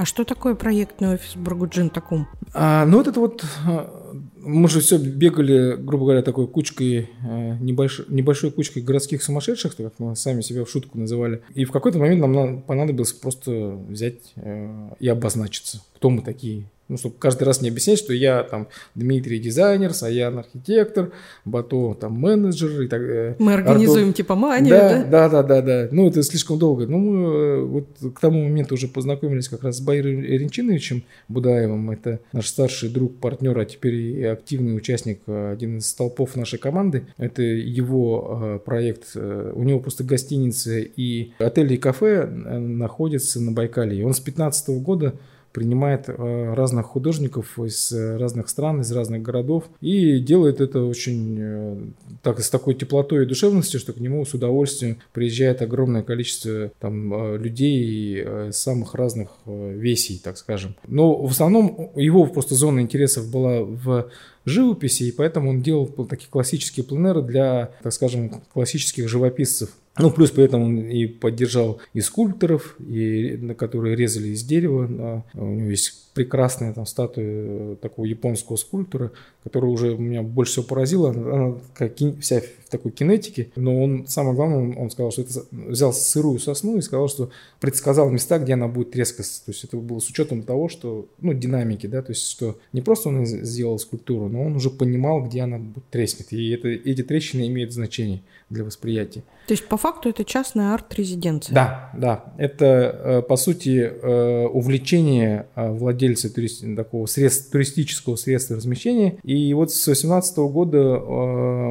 А 0.02 0.06
что 0.06 0.24
такое 0.24 0.56
проектный 0.56 1.14
офис 1.14 1.36
Бургуджин 1.36 1.92
Такум? 1.92 2.28
А, 2.56 2.88
ну, 2.88 2.98
вот 2.98 3.08
это 3.08 3.20
вот, 3.20 3.46
а, 3.68 4.16
мы 4.36 4.68
же 4.68 4.80
все 4.80 4.98
бегали, 4.98 5.76
грубо 5.76 6.06
говоря, 6.06 6.24
такой 6.24 6.48
кучкой, 6.48 7.08
э, 7.24 7.58
небольшой, 7.60 8.08
небольшой 8.10 8.50
кучкой 8.50 8.82
городских 8.82 9.22
сумасшедших, 9.22 9.76
как 9.76 10.00
мы 10.00 10.16
сами 10.16 10.42
себя 10.42 10.66
в 10.66 10.70
шутку 10.72 10.98
называли. 10.98 11.44
И 11.54 11.66
в 11.66 11.72
какой-то 11.72 12.00
момент 12.00 12.20
нам 12.26 12.64
понадобилось 12.64 13.14
просто 13.14 13.78
взять 13.88 14.34
э, 14.38 14.90
и 15.00 15.08
обозначиться, 15.08 15.84
кто 15.98 16.10
мы 16.10 16.24
такие, 16.24 16.66
ну, 16.92 16.98
чтобы 16.98 17.16
каждый 17.18 17.44
раз 17.44 17.62
не 17.62 17.70
объяснять, 17.70 18.00
что 18.00 18.14
я 18.14 18.44
там 18.44 18.68
Дмитрий 18.96 19.40
дизайнер, 19.40 19.94
Саян 19.94 20.40
архитектор, 20.40 21.14
Бато 21.46 21.94
там 21.94 22.20
менеджер 22.20 22.82
и 22.82 22.88
так 22.90 23.02
далее. 23.02 23.36
Мы 23.40 23.54
организуем 23.54 24.10
Артур... 24.10 24.14
типа 24.14 24.36
манию, 24.36 24.70
да? 24.72 25.04
Да, 25.06 25.30
да, 25.30 25.44
да, 25.44 25.62
да. 25.62 25.88
Ну, 25.92 26.10
это 26.10 26.22
слишком 26.22 26.60
долго. 26.60 26.88
Ну, 26.88 26.98
мы 26.98 27.34
э, 27.34 27.62
вот 27.62 27.88
к 28.14 28.20
тому 28.20 28.44
моменту 28.44 28.76
уже 28.76 28.90
познакомились 28.90 29.48
как 29.48 29.64
раз 29.64 29.78
с 29.78 29.80
Байром 29.80 30.22
Эренчиновичем 30.22 31.04
Будаевым. 31.30 31.92
Это 31.92 32.20
наш 32.34 32.48
старший 32.48 32.90
друг, 32.90 33.16
партнер, 33.20 33.58
а 33.58 33.64
теперь 33.64 33.96
и 33.96 34.24
активный 34.26 34.76
участник, 34.76 35.22
э, 35.28 35.54
один 35.54 35.78
из 35.78 35.88
столпов 35.88 36.36
нашей 36.36 36.60
команды. 36.60 37.08
Это 37.18 37.42
его 37.42 38.40
э, 38.44 38.60
проект. 38.66 39.16
У 39.16 39.64
него 39.64 39.80
просто 39.80 40.04
гостиница 40.04 40.78
и 40.80 41.32
отели 41.40 41.76
и 41.76 41.78
кафе 41.78 42.26
находятся 42.26 43.40
на 43.40 43.54
Байкале. 43.54 43.98
И 43.98 44.04
он 44.04 44.14
с 44.14 44.20
15 44.20 44.82
года 44.82 45.14
принимает 45.52 46.06
э, 46.08 46.54
разных 46.54 46.88
художников 46.88 47.60
из 47.60 47.92
э, 47.92 48.18
разных 48.18 48.50
стран, 48.50 48.82
из 48.82 48.92
разных 48.92 49.22
городов 49.22 49.66
и 49.82 50.20
делает 50.20 50.62
это 50.62 50.84
очень 50.84 51.38
э, 51.40 51.78
так, 52.24 52.40
с 52.40 52.50
такой 52.50 52.76
теплотой 52.76 53.24
и 53.24 53.28
душевностью, 53.28 53.80
что 53.80 53.94
к 53.94 53.98
нему 53.98 54.26
с 54.26 54.34
удовольствием 54.34 55.00
приезжает 55.14 55.62
огромное 55.62 56.04
количество 56.04 56.72
там, 56.80 57.38
людей 57.38 58.26
самых 58.52 58.96
разных 58.96 59.30
весей, 59.46 60.22
так 60.24 60.38
скажем. 60.38 60.76
Но 60.88 61.16
в 61.16 61.32
основном 61.32 61.92
его 61.96 62.26
просто 62.26 62.56
зона 62.56 62.80
интересов 62.80 63.30
была 63.30 63.62
в 63.62 64.10
живописи, 64.46 65.04
и 65.04 65.12
поэтому 65.12 65.50
он 65.50 65.62
делал 65.62 65.88
такие 65.88 66.30
классические 66.30 66.86
пленеры 66.86 67.22
для, 67.22 67.72
так 67.84 67.94
скажем, 67.94 68.42
классических 68.54 69.08
живописцев. 69.08 69.70
Ну, 69.98 70.10
плюс 70.10 70.32
при 70.32 70.46
этом 70.46 70.64
он 70.64 70.78
и 70.80 71.06
поддержал 71.06 71.82
и 71.94 72.00
скульпторов, 72.02 72.76
и, 72.80 73.38
которые 73.58 73.96
резали 73.96 74.30
из 74.30 74.44
дерева. 74.44 75.24
У 75.34 75.46
него 75.46 75.70
есть 75.70 76.14
прекрасная 76.14 76.74
там 76.74 76.86
статуя 76.86 77.76
такого 77.76 78.06
японского 78.06 78.56
скульптора, 78.56 79.12
которая 79.44 79.70
уже 79.70 79.98
меня 79.98 80.24
больше 80.24 80.54
всего 80.54 80.66
поразила. 80.66 81.12
Она 81.12 81.56
как 81.76 81.96
вся 82.22 82.42
такой 82.72 82.92
кинетике, 82.92 83.52
но 83.56 83.84
он, 83.84 84.08
самое 84.08 84.36
главное, 84.36 84.58
он, 84.58 84.78
он 84.78 84.90
сказал, 84.90 85.12
что 85.12 85.22
это 85.22 85.46
взял 85.52 85.94
сырую 85.94 86.40
сосну 86.40 86.78
и 86.78 86.82
сказал, 86.82 87.10
что 87.10 87.30
предсказал 87.60 88.10
места, 88.10 88.40
где 88.40 88.54
она 88.54 88.68
будет 88.68 88.92
трескаться. 88.92 89.46
То 89.46 89.52
есть 89.52 89.64
это 89.64 89.78
было 89.78 90.00
с 90.00 90.10
учетом 90.10 90.44
того, 90.44 90.70
что, 90.70 91.08
ну, 91.20 91.34
динамики, 91.34 91.88
да, 91.88 92.02
то 92.02 92.12
есть 92.12 92.28
что 92.28 92.58
не 92.74 92.82
просто 92.82 93.10
он 93.10 93.26
сделал 93.26 93.78
скульптуру, 93.78 94.30
но 94.30 94.44
он 94.44 94.56
уже 94.56 94.70
понимал, 94.70 95.24
где 95.24 95.42
она 95.42 95.62
треснет. 95.90 96.32
И 96.32 96.50
это, 96.52 96.70
эти 96.70 97.04
трещины 97.04 97.48
имеют 97.48 97.74
значение 97.74 98.22
для 98.50 98.64
восприятия. 98.64 99.24
То 99.48 99.54
есть, 99.54 99.68
по 99.68 99.78
факту, 99.78 100.10
это 100.10 100.24
частная 100.24 100.74
арт-резиденция? 100.74 101.54
Да, 101.54 101.92
да. 101.94 102.34
Это, 102.38 102.66
э, 102.66 103.22
по 103.22 103.36
сути, 103.36 103.80
э, 103.80 104.48
увлечение 104.48 105.48
э, 105.56 105.72
владельца 105.72 106.34
турист... 106.34 106.64
такого 106.76 107.06
средств, 107.06 107.52
туристического 107.52 108.16
средства 108.16 108.58
размещения. 108.58 109.18
И 109.24 109.54
вот 109.54 109.72
с 109.72 109.86
2018 109.86 110.38
года 110.38 111.00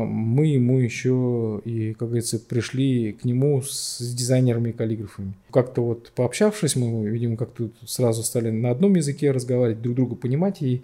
мы 0.07 0.47
ему 0.47 0.85
еще, 0.91 1.61
и, 1.65 1.95
как 1.95 2.09
говорится, 2.09 2.39
пришли 2.39 3.13
к 3.13 3.25
нему 3.25 3.63
с 3.63 3.99
дизайнерами 4.15 4.71
и 4.71 4.73
каллиграфами. 4.73 5.35
Как-то 5.51 5.83
вот 5.83 6.13
пообщавшись, 6.15 6.77
мы, 6.77 7.09
видимо, 7.09 7.37
как-то 7.37 7.71
сразу 7.87 8.23
стали 8.23 8.51
на 8.51 8.71
одном 8.71 8.95
языке 8.95 9.31
разговаривать, 9.31 9.83
друг 9.83 9.97
друга 9.97 10.15
понимать. 10.17 10.63
И 10.63 10.83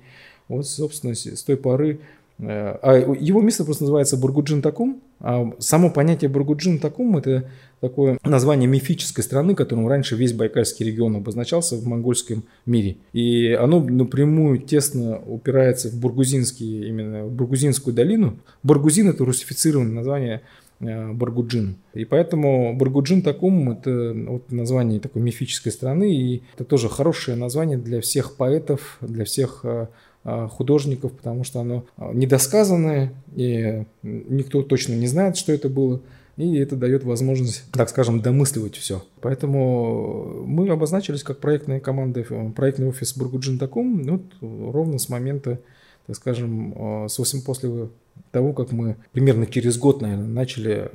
вот, 0.48 0.66
собственно, 0.66 1.14
с 1.14 1.42
той 1.42 1.56
поры 1.56 2.00
а 2.38 3.14
его 3.18 3.40
место 3.40 3.64
просто 3.64 3.84
называется 3.84 4.16
Баргуджин 4.16 4.60
Токум. 4.60 5.00
А 5.20 5.50
само 5.58 5.90
понятие 5.90 6.28
Баргуджин 6.28 6.78
Токум– 6.78 7.16
это 7.18 7.48
такое 7.80 8.18
название 8.24 8.68
мифической 8.68 9.22
страны, 9.22 9.54
которым 9.54 9.88
раньше 9.88 10.16
весь 10.16 10.32
Байкальский 10.32 10.86
регион 10.86 11.16
обозначался 11.16 11.76
в 11.76 11.86
монгольском 11.86 12.44
мире. 12.64 12.96
И 13.12 13.52
оно 13.52 13.80
напрямую 13.80 14.58
тесно 14.58 15.18
упирается 15.18 15.88
в 15.90 15.94
баргузинский, 15.94 16.88
именно 16.88 17.24
в 17.24 17.32
баргузинскую 17.32 17.94
долину. 17.94 18.38
Баргузин– 18.62 19.08
это 19.10 19.24
русифицированное 19.24 19.94
название 19.94 20.42
э, 20.80 21.12
Баргуджин. 21.12 21.76
И 21.94 22.04
поэтому 22.04 22.76
Баргуджин 22.76 23.22
Токум– 23.22 23.70
это 23.72 24.14
вот 24.14 24.50
название 24.50 25.00
такой 25.00 25.22
мифической 25.22 25.72
страны, 25.72 26.14
и 26.14 26.42
это 26.54 26.64
тоже 26.64 26.88
хорошее 26.88 27.36
название 27.36 27.78
для 27.78 28.00
всех 28.00 28.36
поэтов, 28.36 28.98
для 29.00 29.24
всех 29.24 29.60
э, 29.64 29.86
а, 30.28 30.48
художников, 30.48 31.12
потому 31.12 31.44
что 31.44 31.60
оно 31.60 31.84
недосказанное, 32.12 33.12
и 33.36 33.84
никто 34.02 34.62
точно 34.64 34.94
не 34.94 35.06
знает, 35.06 35.36
что 35.36 35.52
это 35.52 35.68
было. 35.68 36.00
И 36.36 36.56
это 36.58 36.76
дает 36.76 37.02
возможность, 37.02 37.64
так 37.72 37.88
скажем, 37.88 38.20
домысливать 38.20 38.76
все. 38.76 39.02
Поэтому 39.22 40.44
мы 40.46 40.68
обозначились 40.68 41.22
как 41.22 41.38
проектная 41.38 41.80
команда, 41.80 42.24
проектный 42.54 42.88
офис 42.88 43.16
Баргуджин 43.16 43.58
Токум, 43.58 44.02
ну, 44.02 44.22
вот, 44.40 44.72
ровно 44.72 44.98
с 44.98 45.08
момента, 45.08 45.60
так 46.06 46.16
скажем, 46.16 46.74
а, 46.76 47.08
с 47.08 47.18
8 47.18 47.42
после 47.42 47.88
того, 48.32 48.52
как 48.52 48.70
мы 48.72 48.96
примерно 49.12 49.46
через 49.46 49.78
год, 49.78 50.02
наверное, 50.02 50.26
начали, 50.26 50.90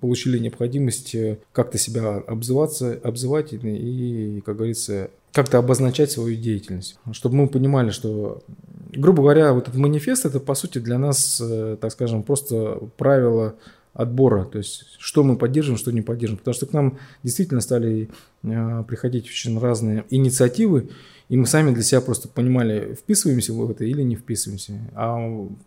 получили 0.00 0.38
необходимость 0.38 1.14
э, 1.14 1.38
как-то 1.52 1.78
себя 1.78 2.16
обзываться, 2.16 2.98
обзывать 3.02 3.52
и, 3.52 4.42
как 4.44 4.56
говорится, 4.56 5.10
как-то 5.32 5.58
обозначать 5.58 6.10
свою 6.10 6.36
деятельность, 6.36 6.98
чтобы 7.12 7.36
мы 7.36 7.48
понимали, 7.48 7.90
что 7.90 8.42
грубо 8.92 9.22
говоря, 9.22 9.52
вот 9.52 9.68
этот 9.68 9.78
манифест 9.78 10.26
это 10.26 10.40
по 10.40 10.54
сути 10.54 10.78
для 10.78 10.98
нас, 10.98 11.40
э, 11.44 11.76
так 11.80 11.92
скажем, 11.92 12.22
просто 12.22 12.78
правило 12.96 13.54
отбора, 13.96 14.44
то 14.44 14.58
есть 14.58 14.84
что 14.98 15.24
мы 15.24 15.36
поддерживаем, 15.36 15.78
что 15.78 15.90
не 15.90 16.02
поддерживаем. 16.02 16.38
Потому 16.38 16.54
что 16.54 16.66
к 16.66 16.72
нам 16.72 16.98
действительно 17.22 17.60
стали 17.60 18.10
э, 18.42 18.84
приходить 18.86 19.26
очень 19.26 19.58
разные 19.58 20.04
инициативы, 20.10 20.90
и 21.28 21.36
мы 21.36 21.46
сами 21.46 21.72
для 21.72 21.82
себя 21.82 22.00
просто 22.00 22.28
понимали, 22.28 22.94
вписываемся 22.94 23.52
в 23.52 23.70
это 23.70 23.84
или 23.84 24.02
не 24.02 24.14
вписываемся. 24.14 24.74
А 24.94 25.18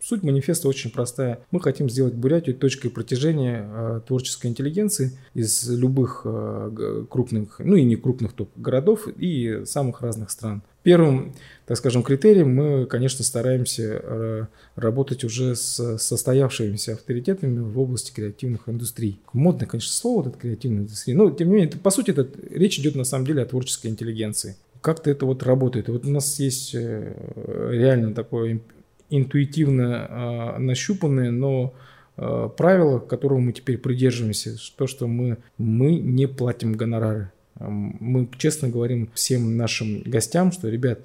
суть 0.02 0.24
манифеста 0.24 0.68
очень 0.68 0.90
простая. 0.90 1.40
Мы 1.52 1.60
хотим 1.60 1.90
сделать 1.90 2.14
Бурятию 2.14 2.56
точкой 2.56 2.90
протяжения 2.90 3.68
э, 3.68 4.02
творческой 4.08 4.48
интеллигенции 4.48 5.12
из 5.34 5.70
любых 5.70 6.22
э, 6.24 7.06
крупных, 7.10 7.60
ну 7.60 7.76
и 7.76 7.84
не 7.84 7.98
крупных 7.98 8.34
только 8.34 8.52
городов 8.56 9.08
и 9.08 9.64
самых 9.66 10.02
разных 10.02 10.32
стран. 10.32 10.62
Первым, 10.82 11.36
так 11.66 11.78
скажем, 11.78 12.04
критерием 12.04 12.56
мы, 12.56 12.86
конечно, 12.86 13.26
стараемся 13.26 14.02
э, 14.02 14.46
работать 14.78 15.26
уже 15.26 15.58
с 15.58 15.98
состоявшимися 15.98 16.94
авторитетами 16.94 17.60
в 17.60 17.78
области 17.78 18.14
креативных 18.14 18.70
индустрий. 18.70 19.20
Модное, 19.34 19.68
конечно, 19.68 19.92
слово 19.92 20.24
вот 20.24 20.28
это 20.28 20.38
креативная 20.40 20.84
индустрия, 20.84 21.18
но 21.18 21.30
тем 21.32 21.50
не 21.50 21.56
менее, 21.56 21.78
по 21.78 21.90
сути, 21.90 22.12
это, 22.12 22.28
речь 22.50 22.80
идет 22.80 22.96
на 22.96 23.04
самом 23.04 23.26
деле 23.26 23.42
о 23.42 23.46
творческой 23.46 23.88
интеллигенции 23.88 24.56
как-то 24.82 25.10
это 25.10 25.26
вот 25.26 25.44
работает. 25.44 25.90
вот 25.90 26.06
у 26.06 26.10
нас 26.10 26.40
есть 26.40 26.74
э, 26.74 27.70
реально 27.72 28.14
такое 28.14 28.62
интуитивно 29.10 30.08
э, 30.10 30.58
нащупанное, 30.60 31.32
но 31.32 31.74
э, 32.18 32.50
правило, 32.58 33.00
которого 33.00 33.40
мы 33.40 33.54
теперь 33.54 33.78
придерживаемся, 33.78 34.56
то, 34.76 34.88
что 34.88 35.08
мы, 35.08 35.38
мы 35.58 35.98
не 35.98 36.28
платим 36.28 36.74
гонорары. 36.74 37.32
Мы 37.60 38.30
честно 38.38 38.70
говорим 38.70 39.10
всем 39.14 39.58
нашим 39.58 40.02
гостям, 40.04 40.52
что, 40.52 40.70
ребят, 40.70 41.00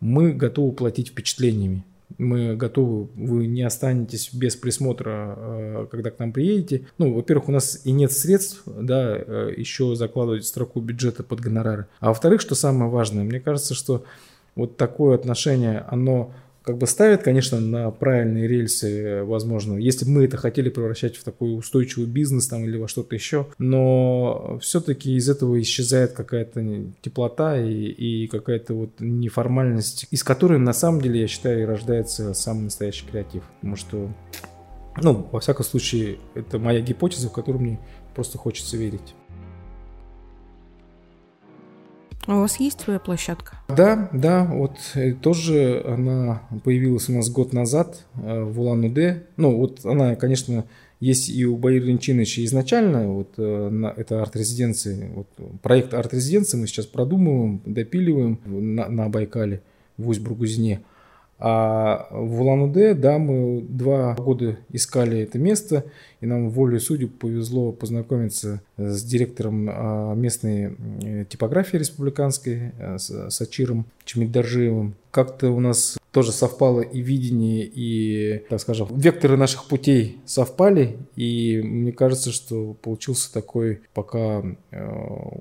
мы 0.00 0.32
готовы 0.32 0.72
платить 0.72 1.08
впечатлениями 1.08 1.84
мы 2.18 2.56
готовы, 2.56 3.08
вы 3.14 3.46
не 3.46 3.62
останетесь 3.62 4.32
без 4.32 4.56
присмотра, 4.56 5.34
э, 5.36 5.86
когда 5.90 6.10
к 6.10 6.18
нам 6.18 6.32
приедете. 6.32 6.86
Ну, 6.98 7.12
во-первых, 7.12 7.48
у 7.48 7.52
нас 7.52 7.80
и 7.84 7.92
нет 7.92 8.12
средств, 8.12 8.62
да, 8.66 9.16
э, 9.16 9.54
еще 9.56 9.94
закладывать 9.94 10.46
строку 10.46 10.80
бюджета 10.80 11.22
под 11.22 11.40
гонорары. 11.40 11.86
А 12.00 12.08
во-вторых, 12.08 12.40
что 12.40 12.54
самое 12.54 12.90
важное, 12.90 13.24
мне 13.24 13.40
кажется, 13.40 13.74
что 13.74 14.04
вот 14.54 14.76
такое 14.76 15.16
отношение, 15.16 15.84
оно 15.88 16.32
как 16.64 16.78
бы 16.78 16.86
ставит, 16.86 17.22
конечно, 17.22 17.60
на 17.60 17.90
правильные 17.90 18.48
рельсы, 18.48 19.22
возможно, 19.24 19.76
если 19.76 20.06
бы 20.06 20.12
мы 20.12 20.24
это 20.24 20.38
хотели 20.38 20.70
превращать 20.70 21.16
в 21.16 21.22
такой 21.22 21.56
устойчивый 21.56 22.06
бизнес 22.06 22.48
там 22.48 22.64
или 22.64 22.78
во 22.78 22.88
что-то 22.88 23.14
еще, 23.14 23.48
но 23.58 24.58
все-таки 24.62 25.14
из 25.14 25.28
этого 25.28 25.60
исчезает 25.60 26.12
какая-то 26.12 26.64
теплота 27.02 27.60
и, 27.60 27.70
и 27.70 28.26
какая-то 28.28 28.72
вот 28.74 28.90
неформальность, 28.98 30.06
из 30.10 30.24
которой 30.24 30.58
на 30.58 30.72
самом 30.72 31.02
деле, 31.02 31.20
я 31.20 31.26
считаю, 31.26 31.62
и 31.62 31.66
рождается 31.66 32.32
самый 32.32 32.64
настоящий 32.64 33.06
креатив, 33.06 33.42
потому 33.60 33.76
что 33.76 34.10
ну, 35.02 35.28
во 35.32 35.40
всяком 35.40 35.64
случае, 35.64 36.18
это 36.34 36.58
моя 36.58 36.80
гипотеза, 36.80 37.28
в 37.28 37.32
которую 37.32 37.62
мне 37.62 37.80
просто 38.14 38.38
хочется 38.38 38.76
верить. 38.76 39.14
У 42.26 42.32
вас 42.32 42.58
есть 42.58 42.80
своя 42.80 42.98
площадка? 42.98 43.58
Да, 43.68 44.08
да, 44.12 44.44
вот 44.44 44.78
э, 44.94 45.12
тоже 45.12 45.82
она 45.86 46.42
появилась 46.64 47.08
у 47.08 47.12
нас 47.12 47.28
год 47.28 47.52
назад 47.52 48.06
э, 48.14 48.42
в 48.42 48.60
Улан-Удэ. 48.60 49.24
Ну, 49.36 49.56
вот 49.56 49.84
она, 49.84 50.16
конечно, 50.16 50.64
есть 51.00 51.28
и 51.28 51.44
у 51.44 51.56
Баира 51.56 51.84
Линчиновича 51.84 52.42
изначально, 52.44 53.08
вот 53.08 53.34
э, 53.36 53.92
это 53.96 54.22
арт-резиденции, 54.22 55.10
вот, 55.14 55.26
проект 55.60 55.92
арт-резиденции 55.92 56.56
мы 56.56 56.66
сейчас 56.66 56.86
продумываем, 56.86 57.60
допиливаем 57.66 58.40
на, 58.46 58.88
на 58.88 59.08
Байкале 59.10 59.62
в 59.98 60.08
Усть-Бургузине. 60.08 60.80
А 61.46 62.08
в 62.10 62.40
Улан-Удэ, 62.40 62.94
да, 62.94 63.18
мы 63.18 63.60
два 63.60 64.14
года 64.14 64.56
искали 64.70 65.18
это 65.18 65.38
место, 65.38 65.84
и 66.22 66.26
нам 66.26 66.48
волей 66.48 66.78
судеб 66.78 67.18
повезло 67.18 67.70
познакомиться 67.70 68.62
с 68.78 69.04
директором 69.04 69.68
а, 69.70 70.14
местной 70.14 70.74
э, 71.02 71.26
типографии 71.28 71.76
республиканской, 71.76 72.72
э, 72.78 72.96
с 72.96 73.28
Сачиром 73.28 73.84
Чемидаржиевым. 74.06 74.94
Как-то 75.10 75.50
у 75.50 75.60
нас 75.60 75.98
тоже 76.12 76.32
совпало 76.32 76.80
и 76.80 77.02
видение, 77.02 77.70
и, 77.70 78.42
так 78.48 78.62
скажем, 78.62 78.88
векторы 78.96 79.36
наших 79.36 79.66
путей 79.66 80.16
совпали, 80.24 80.96
и 81.14 81.60
мне 81.62 81.92
кажется, 81.92 82.32
что 82.32 82.72
получился 82.72 83.30
такой 83.30 83.82
пока 83.92 84.42
э, 84.70 84.90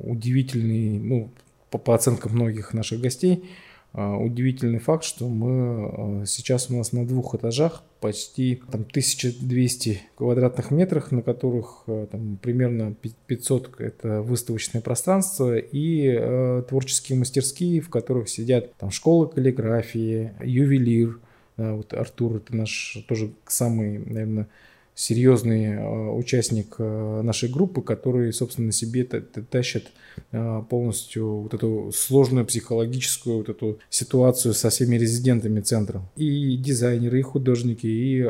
удивительный, 0.02 1.00
ну, 1.00 1.30
по, 1.70 1.78
по 1.78 1.96
оценкам 1.96 2.34
многих 2.34 2.74
наших 2.74 3.00
гостей, 3.00 3.46
удивительный 3.94 4.80
факт, 4.80 5.04
что 5.04 5.30
мы 5.30 6.22
а, 6.22 6.26
сейчас 6.26 6.70
у 6.72 6.76
нас 6.76 6.94
на 6.94 7.06
двух 7.06 7.36
этажах 7.36 7.84
почти 8.02 8.62
там, 8.72 8.82
1200 8.82 10.02
квадратных 10.16 10.72
метрах, 10.72 11.12
на 11.12 11.22
которых 11.22 11.84
а, 11.86 12.08
там, 12.08 12.38
примерно 12.42 12.96
500 13.28 13.80
это 13.80 14.22
выставочное 14.22 14.82
пространство 14.82 15.56
и 15.58 16.08
э, 16.08 16.64
творческие 16.68 17.20
мастерские, 17.20 17.82
в 17.82 17.90
которых 17.90 18.30
сидят 18.30 18.74
там 18.78 18.90
школа 18.90 19.28
каллиграфии, 19.28 20.34
ювелир. 20.44 21.20
Да, 21.56 21.76
вот 21.76 21.94
Артур 21.94 22.38
это 22.38 22.56
наш 22.56 22.98
тоже 23.08 23.32
самый, 23.46 24.00
наверное, 24.00 24.48
серьезный 24.96 25.74
э, 25.74 26.10
участник 26.12 26.76
э, 26.78 27.22
нашей 27.24 27.50
группы, 27.50 27.82
который, 27.82 28.32
собственно, 28.32 28.68
на 28.68 28.72
себе 28.72 29.04
тащит 29.04 29.92
э, 30.32 30.64
полностью 30.70 31.42
вот 31.42 31.54
эту 31.54 31.92
сложную 31.94 32.46
психологическую 32.46 33.38
вот 33.38 33.50
эту 33.50 33.80
ситуацию 33.90 34.54
со 34.54 34.70
всеми 34.70 34.96
резидентами 34.96 35.62
центра. 35.62 36.02
И 36.16 36.58
дизайнеры, 36.58 37.20
и 37.20 37.24
художники, 37.24 37.88
и 37.88 38.22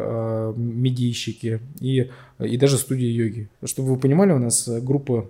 медийщики, 0.56 1.60
и 1.80 2.10
и 2.40 2.58
даже 2.58 2.78
студия 2.78 3.10
йоги. 3.10 3.48
Чтобы 3.64 3.90
вы 3.90 3.98
понимали, 3.98 4.32
у 4.32 4.40
нас 4.40 4.68
группа 4.68 5.30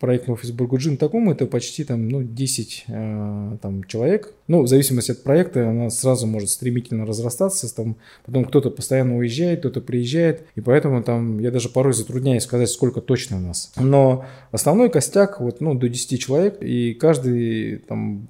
проектного 0.00 0.36
офис 0.36 0.50
Бургуджин 0.50 0.96
такому, 0.96 1.32
это 1.32 1.46
почти 1.46 1.84
там, 1.84 2.08
ну, 2.08 2.22
10 2.22 2.86
там, 2.86 3.84
человек. 3.86 4.34
Ну, 4.46 4.62
в 4.62 4.68
зависимости 4.68 5.12
от 5.12 5.22
проекта, 5.22 5.70
она 5.70 5.90
сразу 5.90 6.26
может 6.26 6.50
стремительно 6.50 7.06
разрастаться. 7.06 7.72
Там, 7.74 7.96
потом 8.26 8.44
кто-то 8.44 8.70
постоянно 8.70 9.16
уезжает, 9.16 9.60
кто-то 9.60 9.80
приезжает. 9.80 10.42
И 10.54 10.60
поэтому 10.60 11.02
там 11.02 11.38
я 11.38 11.50
даже 11.50 11.68
порой 11.68 11.92
затрудняюсь 11.92 12.42
сказать, 12.42 12.68
сколько 12.68 13.00
точно 13.00 13.36
у 13.36 13.40
нас. 13.40 13.72
Но 13.76 14.24
основной 14.50 14.90
костяк 14.90 15.40
вот, 15.40 15.60
ну, 15.60 15.74
до 15.74 15.88
10 15.88 16.20
человек, 16.20 16.58
и 16.60 16.94
каждый 16.94 17.78
там 17.78 18.26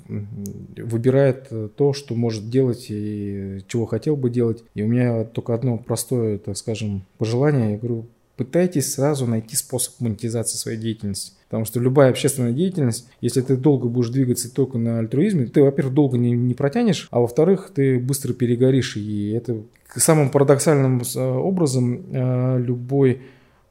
выбирает 0.76 1.50
то, 1.76 1.92
что 1.92 2.14
может 2.14 2.50
делать 2.50 2.86
и 2.90 3.60
чего 3.66 3.86
хотел 3.86 4.16
бы 4.16 4.30
делать. 4.30 4.62
И 4.74 4.82
у 4.82 4.86
меня 4.86 5.24
только 5.24 5.54
одно 5.54 5.78
простое, 5.78 6.38
так 6.38 6.56
скажем, 6.56 7.04
пожелание. 7.18 7.72
Я 7.72 7.78
говорю, 7.78 8.06
пытайтесь 8.36 8.92
сразу 8.92 9.26
найти 9.26 9.56
способ 9.56 10.00
монетизации 10.00 10.56
своей 10.56 10.78
деятельности. 10.78 11.32
Потому 11.48 11.64
что 11.64 11.78
любая 11.78 12.10
общественная 12.10 12.52
деятельность, 12.52 13.06
если 13.20 13.40
ты 13.40 13.56
долго 13.56 13.88
будешь 13.88 14.08
двигаться 14.08 14.52
только 14.52 14.76
на 14.78 14.98
альтруизме, 14.98 15.46
ты, 15.46 15.62
во-первых, 15.62 15.94
долго 15.94 16.18
не, 16.18 16.32
не 16.32 16.54
протянешь, 16.54 17.06
а 17.10 17.20
во-вторых, 17.20 17.70
ты 17.74 17.98
быстро 17.98 18.32
перегоришь. 18.32 18.96
И 18.96 19.30
это 19.30 19.62
самым 19.94 20.30
парадоксальным 20.30 21.02
э, 21.02 21.20
образом 21.20 22.06
э, 22.10 22.58
любой 22.58 23.22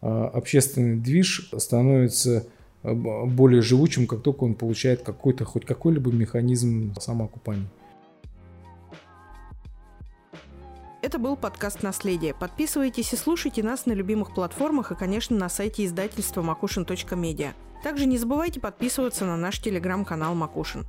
э, 0.02 0.08
общественный 0.08 0.96
движ 0.98 1.52
становится 1.58 2.46
более 2.84 3.62
живучим, 3.62 4.08
как 4.08 4.22
только 4.24 4.44
он 4.44 4.56
получает 4.56 5.04
какой-то, 5.04 5.46
хоть 5.46 5.66
какой-либо 5.66 6.12
механизм 6.12 6.94
самоокупания. 7.00 7.68
Это 11.04 11.20
был 11.20 11.36
подкаст 11.36 11.84
«Наследие». 11.84 12.34
Подписывайтесь 12.34 13.12
и 13.12 13.18
слушайте 13.18 13.62
нас 13.62 13.86
на 13.86 13.92
любимых 13.92 14.34
платформах 14.34 14.94
и, 14.94 14.96
конечно, 14.96 15.36
на 15.36 15.50
сайте 15.50 15.84
издательства 15.86 16.42
макушин.медиа. 16.42 17.52
Также 17.84 18.06
не 18.06 18.18
забывайте 18.18 18.62
подписываться 18.62 19.26
на 19.26 19.36
наш 19.36 19.60
телеграм-канал 19.60 20.34
«Макушин». 20.34 20.86